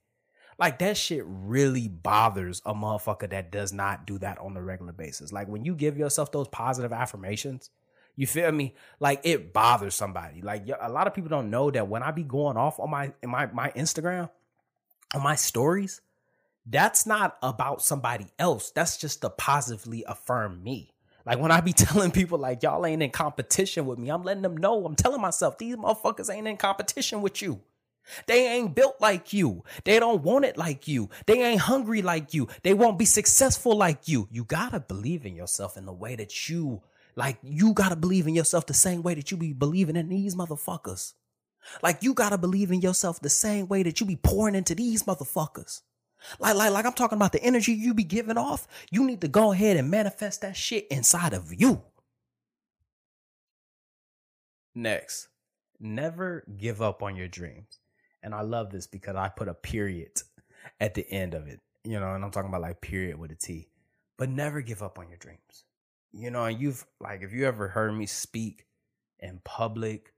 Like 0.59 0.77
that 0.79 0.97
shit 0.97 1.23
really 1.25 1.87
bothers 1.87 2.61
a 2.63 2.75
motherfucker 2.75 3.29
that 3.31 3.51
does 3.51 3.73
not 3.73 4.05
do 4.05 4.19
that 4.19 4.37
on 4.37 4.55
a 4.55 4.61
regular 4.61 4.91
basis. 4.91 5.31
Like 5.31 5.47
when 5.47 5.65
you 5.65 5.73
give 5.73 5.97
yourself 5.97 6.31
those 6.31 6.47
positive 6.49 6.93
affirmations, 6.93 7.71
you 8.15 8.27
feel 8.27 8.51
me? 8.51 8.75
Like 8.99 9.21
it 9.23 9.53
bothers 9.53 9.95
somebody. 9.95 10.41
Like 10.41 10.67
a 10.79 10.91
lot 10.91 11.07
of 11.07 11.13
people 11.13 11.29
don't 11.29 11.49
know 11.49 11.71
that 11.71 11.87
when 11.87 12.03
I 12.03 12.11
be 12.11 12.23
going 12.23 12.57
off 12.57 12.79
on 12.79 12.89
my 12.89 13.13
my 13.23 13.45
my 13.47 13.71
Instagram, 13.71 14.29
on 15.15 15.23
my 15.23 15.35
stories, 15.35 16.01
that's 16.69 17.05
not 17.05 17.37
about 17.41 17.81
somebody 17.81 18.27
else. 18.37 18.71
That's 18.71 18.97
just 18.97 19.21
to 19.21 19.29
positively 19.29 20.03
affirm 20.07 20.63
me. 20.63 20.91
Like 21.25 21.39
when 21.39 21.51
I 21.51 21.61
be 21.61 21.73
telling 21.73 22.11
people 22.11 22.37
like 22.37 22.63
y'all 22.63 22.85
ain't 22.85 23.03
in 23.03 23.09
competition 23.09 23.85
with 23.85 23.97
me, 23.97 24.09
I'm 24.09 24.23
letting 24.23 24.43
them 24.43 24.57
know. 24.57 24.85
I'm 24.85 24.95
telling 24.95 25.21
myself 25.21 25.57
these 25.57 25.75
motherfuckers 25.75 26.33
ain't 26.33 26.47
in 26.47 26.57
competition 26.57 27.21
with 27.21 27.41
you. 27.41 27.61
They 28.27 28.47
ain't 28.47 28.75
built 28.75 28.95
like 28.99 29.33
you. 29.33 29.63
They 29.83 29.99
don't 29.99 30.23
want 30.23 30.45
it 30.45 30.57
like 30.57 30.87
you. 30.87 31.09
They 31.27 31.43
ain't 31.43 31.61
hungry 31.61 32.01
like 32.01 32.33
you. 32.33 32.47
They 32.63 32.73
won't 32.73 32.97
be 32.97 33.05
successful 33.05 33.75
like 33.75 34.07
you. 34.07 34.27
You 34.31 34.43
gotta 34.43 34.79
believe 34.79 35.25
in 35.25 35.35
yourself 35.35 35.77
in 35.77 35.85
the 35.85 35.93
way 35.93 36.15
that 36.15 36.49
you 36.49 36.81
like. 37.15 37.37
You 37.43 37.73
gotta 37.73 37.95
believe 37.95 38.27
in 38.27 38.35
yourself 38.35 38.65
the 38.65 38.73
same 38.73 39.03
way 39.03 39.13
that 39.15 39.31
you 39.31 39.37
be 39.37 39.53
believing 39.53 39.95
in 39.95 40.09
these 40.09 40.35
motherfuckers. 40.35 41.13
Like 41.83 42.01
you 42.01 42.13
gotta 42.13 42.37
believe 42.37 42.71
in 42.71 42.81
yourself 42.81 43.19
the 43.19 43.29
same 43.29 43.67
way 43.67 43.83
that 43.83 43.99
you 43.99 44.05
be 44.05 44.15
pouring 44.15 44.55
into 44.55 44.73
these 44.73 45.03
motherfuckers. 45.03 45.81
Like, 46.39 46.55
like, 46.55 46.71
like 46.71 46.85
I'm 46.85 46.93
talking 46.93 47.17
about 47.17 47.31
the 47.31 47.43
energy 47.43 47.73
you 47.73 47.93
be 47.93 48.03
giving 48.03 48.37
off. 48.37 48.67
You 48.91 49.05
need 49.05 49.21
to 49.21 49.27
go 49.27 49.51
ahead 49.51 49.77
and 49.77 49.89
manifest 49.89 50.41
that 50.41 50.55
shit 50.55 50.87
inside 50.89 51.33
of 51.33 51.53
you. 51.53 51.81
Next, 54.75 55.27
never 55.79 56.43
give 56.57 56.81
up 56.81 57.03
on 57.03 57.15
your 57.15 57.27
dreams. 57.27 57.79
And 58.21 58.33
I 58.35 58.41
love 58.41 58.69
this 58.69 58.87
because 58.87 59.15
I 59.15 59.29
put 59.29 59.47
a 59.47 59.53
period 59.53 60.21
at 60.79 60.93
the 60.93 61.09
end 61.09 61.33
of 61.33 61.47
it. 61.47 61.59
You 61.83 61.99
know, 61.99 62.13
and 62.13 62.23
I'm 62.23 62.31
talking 62.31 62.49
about 62.49 62.61
like 62.61 62.81
period 62.81 63.17
with 63.17 63.31
a 63.31 63.35
T. 63.35 63.69
But 64.17 64.29
never 64.29 64.61
give 64.61 64.83
up 64.83 64.99
on 64.99 65.07
your 65.07 65.17
dreams. 65.17 65.65
You 66.11 66.31
know, 66.31 66.45
and 66.45 66.59
you've 66.59 66.85
like 66.99 67.21
if 67.21 67.31
you 67.33 67.45
ever 67.45 67.69
heard 67.69 67.93
me 67.93 68.05
speak 68.05 68.65
in 69.19 69.39
public, 69.43 70.13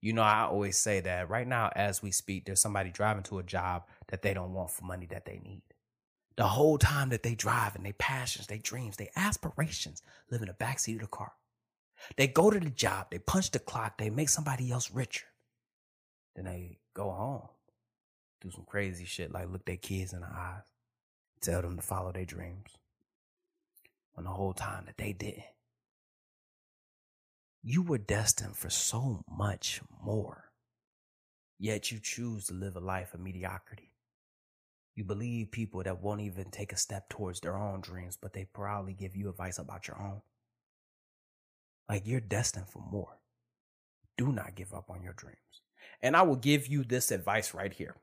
you 0.00 0.12
know, 0.12 0.22
I 0.22 0.42
always 0.42 0.76
say 0.76 1.00
that 1.00 1.30
right 1.30 1.46
now 1.46 1.70
as 1.74 2.02
we 2.02 2.10
speak, 2.10 2.44
there's 2.44 2.60
somebody 2.60 2.90
driving 2.90 3.22
to 3.24 3.38
a 3.38 3.42
job 3.42 3.84
that 4.08 4.22
they 4.22 4.34
don't 4.34 4.52
want 4.52 4.70
for 4.70 4.84
money 4.84 5.06
that 5.06 5.24
they 5.24 5.40
need. 5.42 5.62
The 6.36 6.48
whole 6.48 6.78
time 6.78 7.10
that 7.10 7.22
they 7.22 7.34
drive 7.34 7.76
and 7.76 7.84
their 7.84 7.92
passions, 7.92 8.46
their 8.46 8.58
dreams, 8.58 8.96
their 8.96 9.08
aspirations 9.16 10.02
live 10.30 10.42
in 10.42 10.48
the 10.48 10.54
backseat 10.54 10.96
of 10.96 11.02
the 11.02 11.06
car. 11.06 11.32
They 12.16 12.26
go 12.26 12.50
to 12.50 12.58
the 12.58 12.70
job, 12.70 13.08
they 13.10 13.18
punch 13.18 13.50
the 13.50 13.60
clock, 13.60 13.98
they 13.98 14.10
make 14.10 14.28
somebody 14.28 14.70
else 14.70 14.90
richer. 14.90 15.26
Then 16.34 16.46
they 16.46 16.78
go 16.92 17.10
home, 17.10 17.48
do 18.40 18.50
some 18.50 18.64
crazy 18.66 19.04
shit 19.04 19.32
like 19.32 19.50
look 19.50 19.64
their 19.64 19.76
kids 19.76 20.12
in 20.12 20.20
the 20.20 20.26
eyes, 20.26 20.64
tell 21.40 21.62
them 21.62 21.76
to 21.76 21.82
follow 21.82 22.12
their 22.12 22.24
dreams. 22.24 22.70
When 24.14 24.24
the 24.24 24.30
whole 24.30 24.52
time 24.52 24.84
that 24.86 24.96
they 24.96 25.12
didn't. 25.12 25.44
You 27.62 27.82
were 27.82 27.98
destined 27.98 28.56
for 28.56 28.70
so 28.70 29.24
much 29.28 29.80
more. 30.02 30.50
Yet 31.58 31.90
you 31.90 31.98
choose 32.00 32.46
to 32.46 32.54
live 32.54 32.76
a 32.76 32.80
life 32.80 33.14
of 33.14 33.20
mediocrity. 33.20 33.93
You 34.94 35.04
believe 35.04 35.50
people 35.50 35.82
that 35.82 36.00
won't 36.00 36.20
even 36.20 36.50
take 36.50 36.72
a 36.72 36.76
step 36.76 37.08
towards 37.08 37.40
their 37.40 37.56
own 37.56 37.80
dreams, 37.80 38.16
but 38.20 38.32
they 38.32 38.44
proudly 38.44 38.92
give 38.92 39.16
you 39.16 39.28
advice 39.28 39.58
about 39.58 39.88
your 39.88 40.00
own. 40.00 40.22
Like 41.88 42.06
you're 42.06 42.20
destined 42.20 42.68
for 42.68 42.82
more. 42.90 43.18
Do 44.16 44.32
not 44.32 44.54
give 44.54 44.72
up 44.72 44.90
on 44.90 45.02
your 45.02 45.12
dreams. 45.12 45.38
And 46.00 46.16
I 46.16 46.22
will 46.22 46.36
give 46.36 46.68
you 46.68 46.84
this 46.84 47.10
advice 47.10 47.52
right 47.54 47.72
here. 47.72 47.96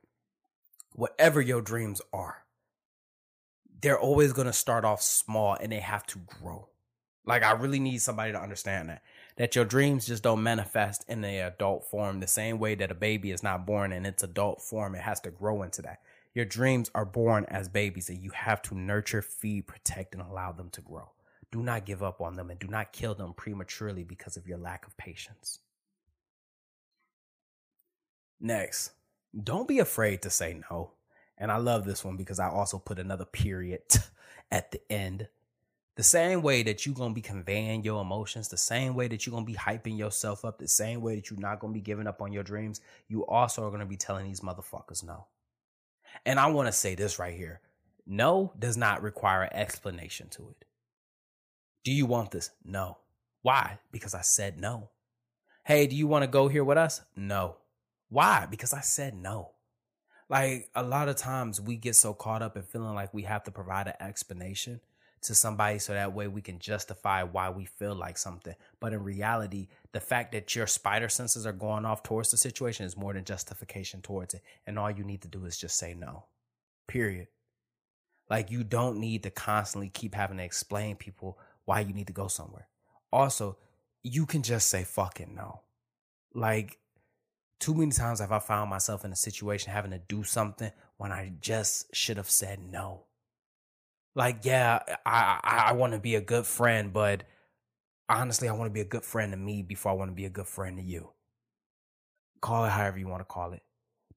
Whatever 0.93 1.39
your 1.39 1.61
dreams 1.61 2.01
are, 2.11 2.43
they're 3.81 3.99
always 3.99 4.33
going 4.33 4.47
to 4.47 4.53
start 4.53 4.83
off 4.83 5.01
small 5.01 5.55
and 5.55 5.71
they 5.71 5.79
have 5.79 6.05
to 6.07 6.19
grow. 6.19 6.67
Like 7.25 7.43
I 7.43 7.51
really 7.51 7.79
need 7.79 7.99
somebody 7.99 8.31
to 8.33 8.41
understand 8.41 8.89
that 8.89 9.01
that 9.37 9.55
your 9.55 9.65
dreams 9.65 10.07
just 10.07 10.23
don't 10.23 10.43
manifest 10.43 11.05
in 11.07 11.21
the 11.21 11.47
adult 11.47 11.85
form 11.85 12.19
the 12.19 12.27
same 12.27 12.59
way 12.59 12.75
that 12.75 12.91
a 12.91 12.95
baby 12.95 13.31
is 13.31 13.41
not 13.41 13.65
born 13.65 13.91
in 13.91 14.05
its 14.05 14.23
adult 14.23 14.61
form 14.61 14.93
it 14.93 15.01
has 15.01 15.19
to 15.21 15.31
grow 15.31 15.63
into 15.63 15.81
that. 15.81 15.99
Your 16.33 16.45
dreams 16.45 16.89
are 16.95 17.05
born 17.05 17.45
as 17.49 17.67
babies 17.67 18.09
and 18.09 18.19
you 18.19 18.31
have 18.31 18.61
to 18.63 18.75
nurture, 18.75 19.21
feed, 19.21 19.67
protect 19.67 20.13
and 20.13 20.23
allow 20.23 20.51
them 20.51 20.69
to 20.71 20.81
grow. 20.81 21.11
Do 21.51 21.61
not 21.61 21.85
give 21.85 22.01
up 22.01 22.21
on 22.21 22.35
them 22.35 22.49
and 22.49 22.59
do 22.59 22.67
not 22.67 22.93
kill 22.93 23.13
them 23.13 23.33
prematurely 23.33 24.03
because 24.03 24.37
of 24.37 24.47
your 24.47 24.57
lack 24.57 24.87
of 24.87 24.95
patience. 24.95 25.59
Next, 28.39 28.91
don't 29.43 29.67
be 29.67 29.79
afraid 29.79 30.21
to 30.21 30.29
say 30.29 30.61
no. 30.71 30.91
And 31.37 31.51
I 31.51 31.57
love 31.57 31.85
this 31.85 32.05
one 32.05 32.17
because 32.17 32.39
I 32.39 32.49
also 32.49 32.77
put 32.79 32.99
another 32.99 33.25
period 33.25 33.81
at 34.51 34.71
the 34.71 34.81
end. 34.89 35.27
The 35.95 36.03
same 36.03 36.41
way 36.41 36.63
that 36.63 36.85
you're 36.85 36.95
going 36.95 37.11
to 37.11 37.15
be 37.15 37.21
conveying 37.21 37.83
your 37.83 38.01
emotions, 38.01 38.47
the 38.47 38.57
same 38.57 38.95
way 38.95 39.09
that 39.09 39.25
you're 39.25 39.31
going 39.31 39.45
to 39.45 39.51
be 39.51 39.57
hyping 39.57 39.97
yourself 39.97 40.45
up, 40.45 40.57
the 40.57 40.67
same 40.67 41.01
way 41.01 41.15
that 41.15 41.29
you're 41.29 41.39
not 41.39 41.59
going 41.59 41.73
to 41.73 41.77
be 41.77 41.83
giving 41.83 42.07
up 42.07 42.21
on 42.21 42.31
your 42.31 42.43
dreams, 42.43 42.79
you 43.09 43.25
also 43.25 43.65
are 43.65 43.69
going 43.69 43.81
to 43.81 43.85
be 43.85 43.97
telling 43.97 44.25
these 44.25 44.39
motherfuckers 44.39 45.03
no. 45.03 45.25
And 46.25 46.39
I 46.39 46.47
want 46.47 46.67
to 46.67 46.71
say 46.71 46.95
this 46.95 47.19
right 47.19 47.35
here 47.35 47.61
no 48.05 48.51
does 48.57 48.77
not 48.77 49.01
require 49.01 49.43
an 49.43 49.53
explanation 49.53 50.27
to 50.29 50.49
it. 50.49 50.65
Do 51.83 51.91
you 51.91 52.05
want 52.05 52.31
this? 52.31 52.51
No. 52.63 52.97
Why? 53.41 53.79
Because 53.91 54.13
I 54.13 54.21
said 54.21 54.59
no. 54.59 54.89
Hey, 55.63 55.87
do 55.87 55.95
you 55.95 56.07
want 56.07 56.23
to 56.23 56.27
go 56.27 56.47
here 56.47 56.63
with 56.63 56.77
us? 56.77 57.01
No. 57.15 57.57
Why? 58.09 58.47
Because 58.49 58.73
I 58.73 58.81
said 58.81 59.15
no. 59.15 59.51
Like 60.29 60.69
a 60.75 60.83
lot 60.83 61.09
of 61.09 61.15
times 61.15 61.59
we 61.59 61.75
get 61.75 61.95
so 61.95 62.13
caught 62.13 62.41
up 62.41 62.55
in 62.55 62.63
feeling 62.63 62.95
like 62.95 63.13
we 63.13 63.23
have 63.23 63.43
to 63.43 63.51
provide 63.51 63.87
an 63.87 63.93
explanation 63.99 64.79
to 65.21 65.35
somebody 65.35 65.77
so 65.79 65.93
that 65.93 66.13
way 66.13 66.27
we 66.27 66.41
can 66.41 66.59
justify 66.59 67.23
why 67.23 67.49
we 67.49 67.65
feel 67.65 67.95
like 67.95 68.17
something. 68.17 68.55
But 68.79 68.93
in 68.93 69.03
reality, 69.03 69.67
the 69.91 69.99
fact 69.99 70.31
that 70.31 70.55
your 70.55 70.67
spider 70.67 71.09
senses 71.09 71.45
are 71.45 71.53
going 71.53 71.85
off 71.85 72.03
towards 72.03 72.31
the 72.31 72.37
situation 72.37 72.85
is 72.85 72.97
more 72.97 73.13
than 73.13 73.23
justification 73.23 74.01
towards 74.01 74.33
it. 74.33 74.41
And 74.65 74.79
all 74.79 74.89
you 74.89 75.03
need 75.03 75.21
to 75.21 75.27
do 75.27 75.45
is 75.45 75.57
just 75.57 75.77
say 75.77 75.93
no. 75.93 76.25
Period. 76.87 77.27
Like 78.29 78.49
you 78.49 78.63
don't 78.63 78.99
need 78.99 79.23
to 79.23 79.29
constantly 79.29 79.89
keep 79.89 80.15
having 80.15 80.37
to 80.37 80.43
explain 80.43 80.95
people 80.95 81.37
why 81.65 81.81
you 81.81 81.93
need 81.93 82.07
to 82.07 82.13
go 82.13 82.27
somewhere. 82.27 82.67
Also, 83.11 83.57
you 84.03 84.25
can 84.25 84.41
just 84.41 84.69
say 84.69 84.83
fucking 84.83 85.35
no. 85.35 85.61
Like 86.33 86.79
too 87.59 87.75
many 87.75 87.91
times 87.91 88.19
have 88.19 88.31
I 88.31 88.39
found 88.39 88.71
myself 88.71 89.05
in 89.05 89.11
a 89.11 89.15
situation 89.15 89.71
having 89.71 89.91
to 89.91 89.99
do 89.99 90.23
something 90.23 90.71
when 90.97 91.11
I 91.11 91.33
just 91.41 91.95
should 91.95 92.17
have 92.17 92.29
said 92.29 92.59
no. 92.59 93.03
Like, 94.15 94.39
yeah, 94.43 94.79
I 95.05 95.39
I, 95.43 95.57
I 95.69 95.71
want 95.73 95.93
to 95.93 95.99
be 95.99 96.15
a 96.15 96.21
good 96.21 96.45
friend, 96.45 96.91
but 96.93 97.23
honestly, 98.09 98.49
I 98.49 98.53
want 98.53 98.69
to 98.69 98.73
be 98.73 98.81
a 98.81 98.85
good 98.85 99.03
friend 99.03 99.31
to 99.31 99.37
me 99.37 99.61
before 99.61 99.91
I 99.91 99.95
want 99.95 100.11
to 100.11 100.15
be 100.15 100.25
a 100.25 100.29
good 100.29 100.47
friend 100.47 100.77
to 100.77 100.83
you. 100.83 101.11
Call 102.41 102.65
it 102.65 102.69
however 102.71 102.99
you 102.99 103.07
want 103.07 103.21
to 103.21 103.25
call 103.25 103.53
it. 103.53 103.63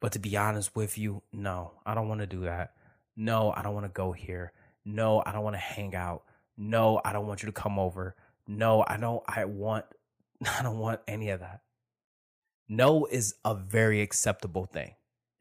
But 0.00 0.12
to 0.12 0.18
be 0.18 0.36
honest 0.36 0.74
with 0.74 0.98
you, 0.98 1.22
no, 1.32 1.72
I 1.86 1.94
don't 1.94 2.08
want 2.08 2.20
to 2.20 2.26
do 2.26 2.42
that. 2.42 2.74
No, 3.16 3.52
I 3.56 3.62
don't 3.62 3.74
want 3.74 3.86
to 3.86 3.92
go 3.92 4.12
here. 4.12 4.52
No, 4.84 5.22
I 5.24 5.32
don't 5.32 5.44
want 5.44 5.54
to 5.54 5.60
hang 5.60 5.94
out. 5.94 6.24
No, 6.56 7.00
I 7.04 7.12
don't 7.12 7.26
want 7.26 7.42
you 7.42 7.46
to 7.46 7.52
come 7.52 7.78
over. 7.78 8.16
No, 8.46 8.84
I 8.86 8.96
don't 8.96 9.22
I 9.26 9.44
want 9.44 9.84
I 10.58 10.62
don't 10.62 10.78
want 10.78 11.00
any 11.06 11.30
of 11.30 11.40
that 11.40 11.60
no 12.68 13.06
is 13.06 13.34
a 13.44 13.54
very 13.54 14.00
acceptable 14.00 14.66
thing. 14.66 14.94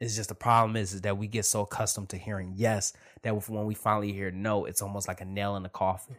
It's 0.03 0.17
just 0.17 0.27
the 0.27 0.35
problem 0.35 0.75
is, 0.75 0.93
is 0.93 1.01
that 1.03 1.17
we 1.17 1.27
get 1.27 1.45
so 1.45 1.61
accustomed 1.61 2.09
to 2.09 2.17
hearing 2.17 2.55
yes 2.57 2.91
that 3.21 3.49
when 3.49 3.65
we 3.65 3.73
finally 3.73 4.11
hear 4.11 4.31
no, 4.31 4.65
it's 4.65 4.81
almost 4.81 5.07
like 5.07 5.21
a 5.21 5.25
nail 5.25 5.55
in 5.55 5.63
the 5.63 5.69
coffin. 5.69 6.17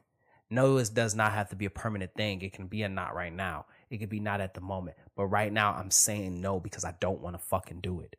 No 0.49 0.79
is, 0.79 0.89
does 0.89 1.15
not 1.15 1.33
have 1.33 1.51
to 1.51 1.57
be 1.57 1.67
a 1.67 1.71
permanent 1.71 2.15
thing. 2.15 2.41
It 2.41 2.55
can 2.55 2.67
be 2.67 2.83
a 2.83 2.89
not 2.89 3.15
right 3.15 3.33
now. 3.33 3.67
It 3.91 3.99
could 3.99 4.09
be 4.09 4.21
not 4.21 4.41
at 4.41 4.55
the 4.55 4.63
moment. 4.63 4.97
But 5.15 5.27
right 5.27 5.53
now, 5.53 5.75
I'm 5.75 5.91
saying 5.91 6.41
no 6.41 6.61
because 6.61 6.83
I 6.83 6.95
don't 6.99 7.21
want 7.21 7.37
to 7.37 7.45
fucking 7.45 7.83
do 7.83 8.01
it. 8.01 8.17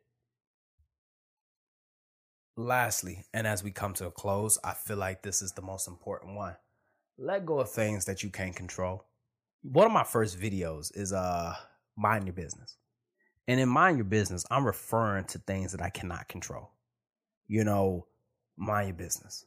Lastly, 2.56 3.24
and 3.34 3.44
as 3.44 3.64
we 3.64 3.72
come 3.72 3.92
to 3.94 4.06
a 4.06 4.12
close, 4.12 4.60
I 4.62 4.72
feel 4.72 4.98
like 4.98 5.22
this 5.22 5.42
is 5.42 5.50
the 5.50 5.62
most 5.62 5.88
important 5.88 6.36
one. 6.36 6.54
Let 7.18 7.44
go 7.44 7.58
of 7.58 7.72
things 7.72 8.04
that 8.04 8.22
you 8.22 8.30
can't 8.30 8.54
control. 8.54 9.04
One 9.62 9.86
of 9.86 9.92
my 9.92 10.04
first 10.04 10.38
videos 10.38 10.96
is 10.96 11.12
uh 11.12 11.56
mind 11.96 12.26
your 12.26 12.34
business. 12.34 12.76
And 13.48 13.60
in 13.60 13.68
mind 13.68 13.96
your 13.98 14.04
business, 14.04 14.44
I'm 14.50 14.66
referring 14.66 15.24
to 15.26 15.38
things 15.38 15.72
that 15.72 15.82
I 15.82 15.90
cannot 15.90 16.28
control. 16.28 16.70
You 17.46 17.64
know, 17.64 18.06
mind 18.56 18.88
your 18.88 18.96
business. 18.96 19.46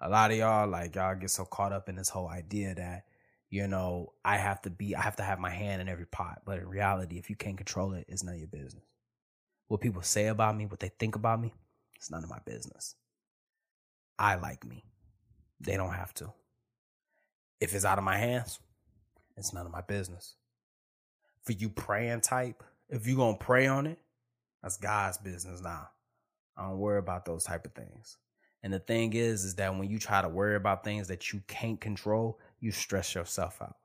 A 0.00 0.08
lot 0.08 0.30
of 0.30 0.36
y'all, 0.36 0.68
like, 0.68 0.94
y'all 0.94 1.14
get 1.14 1.30
so 1.30 1.44
caught 1.44 1.72
up 1.72 1.88
in 1.88 1.96
this 1.96 2.08
whole 2.08 2.28
idea 2.28 2.74
that, 2.74 3.04
you 3.50 3.66
know, 3.66 4.12
I 4.24 4.36
have 4.38 4.62
to 4.62 4.70
be, 4.70 4.96
I 4.96 5.02
have 5.02 5.16
to 5.16 5.22
have 5.22 5.38
my 5.38 5.50
hand 5.50 5.82
in 5.82 5.88
every 5.88 6.06
pot. 6.06 6.42
But 6.44 6.58
in 6.58 6.68
reality, 6.68 7.18
if 7.18 7.30
you 7.30 7.36
can't 7.36 7.56
control 7.56 7.92
it, 7.92 8.06
it's 8.08 8.24
none 8.24 8.34
of 8.34 8.40
your 8.40 8.48
business. 8.48 8.84
What 9.68 9.80
people 9.80 10.02
say 10.02 10.26
about 10.26 10.56
me, 10.56 10.66
what 10.66 10.80
they 10.80 10.90
think 10.98 11.14
about 11.14 11.40
me, 11.40 11.52
it's 11.96 12.10
none 12.10 12.24
of 12.24 12.30
my 12.30 12.40
business. 12.44 12.96
I 14.18 14.34
like 14.36 14.66
me. 14.66 14.84
They 15.60 15.76
don't 15.76 15.92
have 15.92 16.14
to. 16.14 16.32
If 17.60 17.74
it's 17.74 17.84
out 17.84 17.98
of 17.98 18.04
my 18.04 18.16
hands, 18.16 18.58
it's 19.36 19.52
none 19.52 19.66
of 19.66 19.72
my 19.72 19.82
business 19.82 20.34
for 21.42 21.52
you 21.52 21.68
praying 21.68 22.20
type, 22.22 22.62
if 22.90 23.08
you 23.08 23.16
gonna 23.16 23.38
pray 23.38 23.68
on 23.68 23.86
it, 23.88 24.00
that's 24.62 24.78
God's 24.78 25.18
business 25.18 25.62
now. 25.62 25.88
I 26.56 26.68
don't 26.68 26.78
worry 26.78 27.00
about 27.00 27.26
those 27.26 27.44
type 27.44 27.66
of 27.66 27.74
things. 27.74 28.18
And 28.62 28.72
the 28.74 28.80
thing 28.80 29.14
is, 29.14 29.44
is 29.44 29.56
that 29.56 29.76
when 29.76 29.90
you 29.90 29.98
try 30.00 30.22
to 30.22 30.30
worry 30.30 30.56
about 30.56 30.84
things 30.84 31.08
that 31.08 31.32
you 31.32 31.42
can't 31.48 31.80
control, 31.80 32.40
you 32.60 32.72
stress 32.72 33.14
yourself 33.16 33.62
out. 33.62 33.76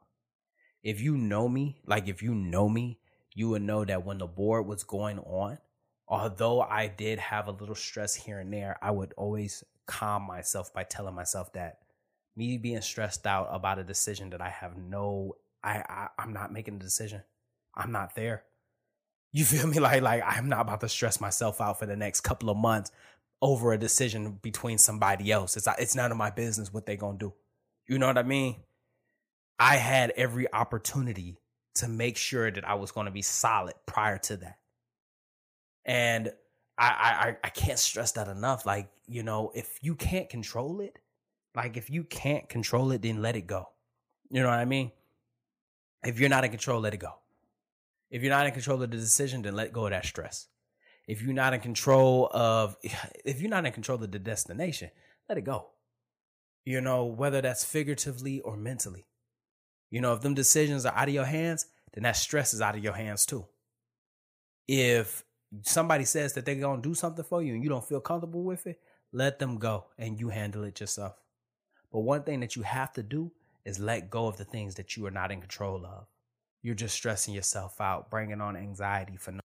If 0.84 1.02
you 1.02 1.18
know 1.18 1.50
me, 1.50 1.82
like 1.88 2.10
if 2.10 2.24
you 2.24 2.36
know 2.36 2.70
me, 2.70 3.00
you 3.36 3.50
would 3.50 3.64
know 3.64 3.86
that 3.86 4.06
when 4.06 4.20
the 4.20 4.28
board 4.28 4.68
was 4.68 4.84
going 4.86 5.20
on, 5.20 5.60
although 6.08 6.62
I 6.62 6.88
did 6.90 7.20
have 7.20 7.48
a 7.48 7.52
little 7.54 7.76
stress 7.76 8.16
here 8.16 8.40
and 8.40 8.54
there, 8.54 8.78
I 8.82 8.92
would 8.92 9.14
always 9.18 9.64
calm 9.88 10.24
myself 10.24 10.74
by 10.74 10.84
telling 10.86 11.16
myself 11.16 11.54
that 11.54 11.80
Me 12.36 12.58
being 12.58 12.82
stressed 12.82 13.28
out 13.28 13.50
about 13.52 13.80
a 13.80 13.86
decision 13.86 14.32
that 14.32 14.42
I 14.42 14.50
have 14.50 14.78
no, 14.78 15.36
I, 15.64 15.84
I 15.90 16.10
I'm 16.20 16.34
not 16.34 16.54
making 16.54 16.78
a 16.78 16.80
decision. 16.80 17.24
I'm 17.76 17.92
not 17.94 18.16
there. 18.16 18.44
You 19.36 19.44
feel 19.44 19.68
me? 19.68 19.80
Like 19.80 20.02
like 20.02 20.24
I'm 20.26 20.48
not 20.48 20.62
about 20.62 20.80
to 20.80 20.90
stress 20.90 21.20
myself 21.20 21.60
out 21.60 21.78
for 21.78 21.86
the 21.86 21.98
next 21.98 22.22
couple 22.22 22.50
of 22.50 22.56
months 22.56 22.92
over 23.42 23.74
a 23.74 23.78
decision 23.78 24.40
between 24.42 24.78
somebody 24.78 25.30
else. 25.30 25.58
It's 25.58 25.68
it's 25.78 25.94
none 25.94 26.10
of 26.12 26.18
my 26.18 26.30
business 26.30 26.74
what 26.74 26.86
they 26.86 26.96
gonna 26.96 27.18
do. 27.18 27.34
You 27.86 28.00
know 28.00 28.08
what 28.08 28.18
I 28.18 28.24
mean? 28.24 28.56
I 29.60 29.76
had 29.76 30.12
every 30.16 30.52
opportunity 30.54 31.38
to 31.76 31.90
make 31.90 32.16
sure 32.16 32.50
that 32.50 32.66
I 32.66 32.76
was 32.76 32.94
to 32.94 33.12
be 33.12 33.22
solid 33.22 33.74
prior 33.86 34.18
to 34.20 34.38
that. 34.38 34.58
And 35.84 36.32
I, 36.78 36.88
I 36.88 37.38
I 37.44 37.50
can't 37.50 37.78
stress 37.78 38.14
that 38.14 38.30
enough. 38.30 38.66
Like, 38.66 38.90
you 39.06 39.24
know, 39.24 39.52
if 39.54 39.80
you 39.82 39.96
can't 39.96 40.30
control 40.30 40.80
it, 40.80 40.98
like 41.54 41.76
if 41.76 41.90
you 41.90 42.06
can't 42.06 42.48
control 42.48 42.92
it, 42.92 43.02
then 43.02 43.22
let 43.22 43.36
it 43.36 43.48
go. 43.48 43.68
You 44.30 44.44
know 44.44 44.50
what 44.50 44.60
I 44.60 44.66
mean? 44.66 44.92
If 46.06 46.22
you're 46.22 46.30
not 46.30 46.46
in 46.46 46.52
control, 46.52 46.80
let 46.80 46.94
it 46.94 47.02
go. 47.02 47.16
If 48.10 48.22
you're 48.22 48.32
not 48.32 48.46
in 48.46 48.54
control 48.54 48.82
of 48.82 48.92
the 48.92 48.98
decision, 48.98 49.42
then 49.42 49.56
let 49.56 49.74
go 49.74 49.86
of 49.86 49.92
that 49.92 50.06
stress. 50.06 50.48
If 51.08 51.22
you're 51.22 51.34
not 51.34 51.54
in 51.54 51.60
control 51.60 52.30
of 52.34 52.78
if 52.84 53.42
you're 53.42 53.50
not 53.50 53.66
in 53.66 53.74
control 53.74 54.04
of 54.04 54.12
the 54.12 54.20
destination, 54.20 54.90
let 55.30 55.38
it 55.38 55.44
go. 55.44 55.68
You 56.66 56.82
know, 56.82 57.06
whether 57.06 57.42
that's 57.42 57.64
figuratively 57.64 58.42
or 58.42 58.58
mentally. 58.58 59.06
You 59.92 60.02
know, 60.02 60.14
if 60.14 60.22
them 60.22 60.34
decisions 60.34 60.86
are 60.86 60.96
out 60.96 61.08
of 61.08 61.14
your 61.14 61.26
hands, 61.26 61.68
then 61.94 62.04
that 62.04 62.16
stress 62.16 62.54
is 62.54 62.62
out 62.62 62.76
of 62.76 62.84
your 62.84 62.94
hands 62.94 63.26
too. 63.26 63.46
If 64.68 65.24
somebody 65.62 66.06
says 66.06 66.34
that 66.34 66.46
they're 66.46 66.56
going 66.56 66.82
to 66.82 66.90
do 66.90 66.96
something 66.96 67.24
for 67.24 67.42
you 67.42 67.54
and 67.54 67.64
you 67.64 67.70
don't 67.70 67.88
feel 67.88 68.02
comfortable 68.02 68.44
with 68.44 68.66
it, 68.66 68.80
let 69.14 69.40
them 69.40 69.58
go 69.58 69.86
and 69.98 70.20
you 70.20 70.30
handle 70.30 70.64
it 70.64 70.80
yourself. 70.80 71.14
But 71.92 72.00
one 72.00 72.24
thing 72.24 72.40
that 72.42 72.56
you 72.56 72.64
have 72.64 72.92
to 72.94 73.04
do 73.04 73.32
is 73.64 73.80
let 73.80 74.10
go 74.10 74.28
of 74.28 74.38
the 74.38 74.44
things 74.44 74.76
that 74.76 74.98
you 74.98 75.06
are 75.06 75.12
not 75.12 75.32
in 75.32 75.40
control 75.40 75.86
of. 75.86 76.08
You're 76.66 76.74
just 76.74 76.96
stressing 76.96 77.36
yourself 77.36 77.80
out, 77.80 78.10
bringing 78.10 78.42
on 78.42 78.58
anxiety 78.58 79.18
for 79.18 79.34
no 79.34 79.42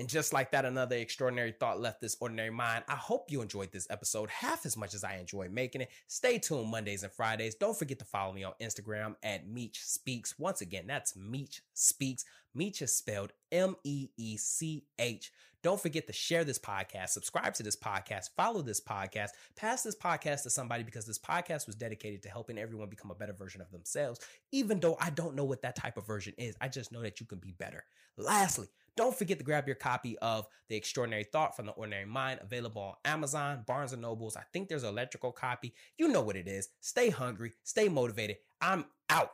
and 0.00 0.08
just 0.08 0.32
like 0.32 0.52
that, 0.52 0.64
another 0.64 0.96
extraordinary 0.96 1.52
thought 1.52 1.78
left 1.78 2.00
this 2.00 2.16
ordinary 2.20 2.48
mind. 2.48 2.84
I 2.88 2.94
hope 2.94 3.30
you 3.30 3.42
enjoyed 3.42 3.70
this 3.70 3.86
episode 3.90 4.30
half 4.30 4.64
as 4.64 4.74
much 4.74 4.94
as 4.94 5.04
I 5.04 5.16
enjoyed 5.16 5.52
making 5.52 5.82
it. 5.82 5.90
Stay 6.06 6.38
tuned 6.38 6.70
Mondays 6.70 7.02
and 7.02 7.12
Fridays. 7.12 7.54
Don't 7.54 7.78
forget 7.78 7.98
to 7.98 8.06
follow 8.06 8.32
me 8.32 8.42
on 8.42 8.54
Instagram 8.62 9.16
at 9.22 9.46
Meech 9.46 9.84
Speaks. 9.84 10.38
Once 10.38 10.62
again, 10.62 10.84
that's 10.86 11.14
Meech 11.16 11.60
Speaks. 11.74 12.24
Meech 12.54 12.80
is 12.80 12.96
spelled 12.96 13.32
M 13.52 13.76
E 13.84 14.08
E 14.16 14.38
C 14.38 14.84
H. 14.98 15.32
Don't 15.62 15.80
forget 15.80 16.06
to 16.06 16.12
share 16.12 16.44
this 16.44 16.58
podcast, 16.58 17.10
subscribe 17.10 17.52
to 17.54 17.62
this 17.62 17.76
podcast, 17.76 18.30
follow 18.36 18.62
this 18.62 18.80
podcast, 18.80 19.30
pass 19.56 19.82
this 19.82 19.94
podcast 19.94 20.42
to 20.44 20.50
somebody 20.50 20.82
because 20.82 21.04
this 21.04 21.18
podcast 21.18 21.66
was 21.66 21.76
dedicated 21.76 22.22
to 22.22 22.30
helping 22.30 22.58
everyone 22.58 22.88
become 22.88 23.10
a 23.10 23.14
better 23.14 23.34
version 23.34 23.60
of 23.60 23.70
themselves. 23.70 24.20
Even 24.52 24.80
though 24.80 24.96
I 25.00 25.10
don't 25.10 25.34
know 25.34 25.44
what 25.44 25.62
that 25.62 25.76
type 25.76 25.98
of 25.98 26.06
version 26.06 26.32
is, 26.38 26.56
I 26.60 26.68
just 26.68 26.92
know 26.92 27.02
that 27.02 27.20
you 27.20 27.26
can 27.26 27.38
be 27.38 27.52
better. 27.52 27.84
Lastly, 28.16 28.68
don't 28.96 29.16
forget 29.16 29.38
to 29.38 29.44
grab 29.44 29.66
your 29.66 29.76
copy 29.76 30.18
of 30.18 30.46
The 30.68 30.76
Extraordinary 30.76 31.24
Thought 31.24 31.56
from 31.56 31.66
the 31.66 31.72
Ordinary 31.72 32.06
Mind, 32.06 32.40
available 32.42 32.82
on 32.82 32.94
Amazon, 33.04 33.64
Barnes 33.66 33.92
and 33.92 34.02
Nobles. 34.02 34.36
I 34.36 34.42
think 34.52 34.68
there's 34.68 34.82
an 34.82 34.88
electrical 34.88 35.32
copy. 35.32 35.74
You 35.98 36.08
know 36.08 36.22
what 36.22 36.36
it 36.36 36.48
is. 36.48 36.68
Stay 36.80 37.10
hungry, 37.10 37.52
stay 37.64 37.88
motivated. 37.88 38.36
I'm 38.60 38.86
out. 39.08 39.32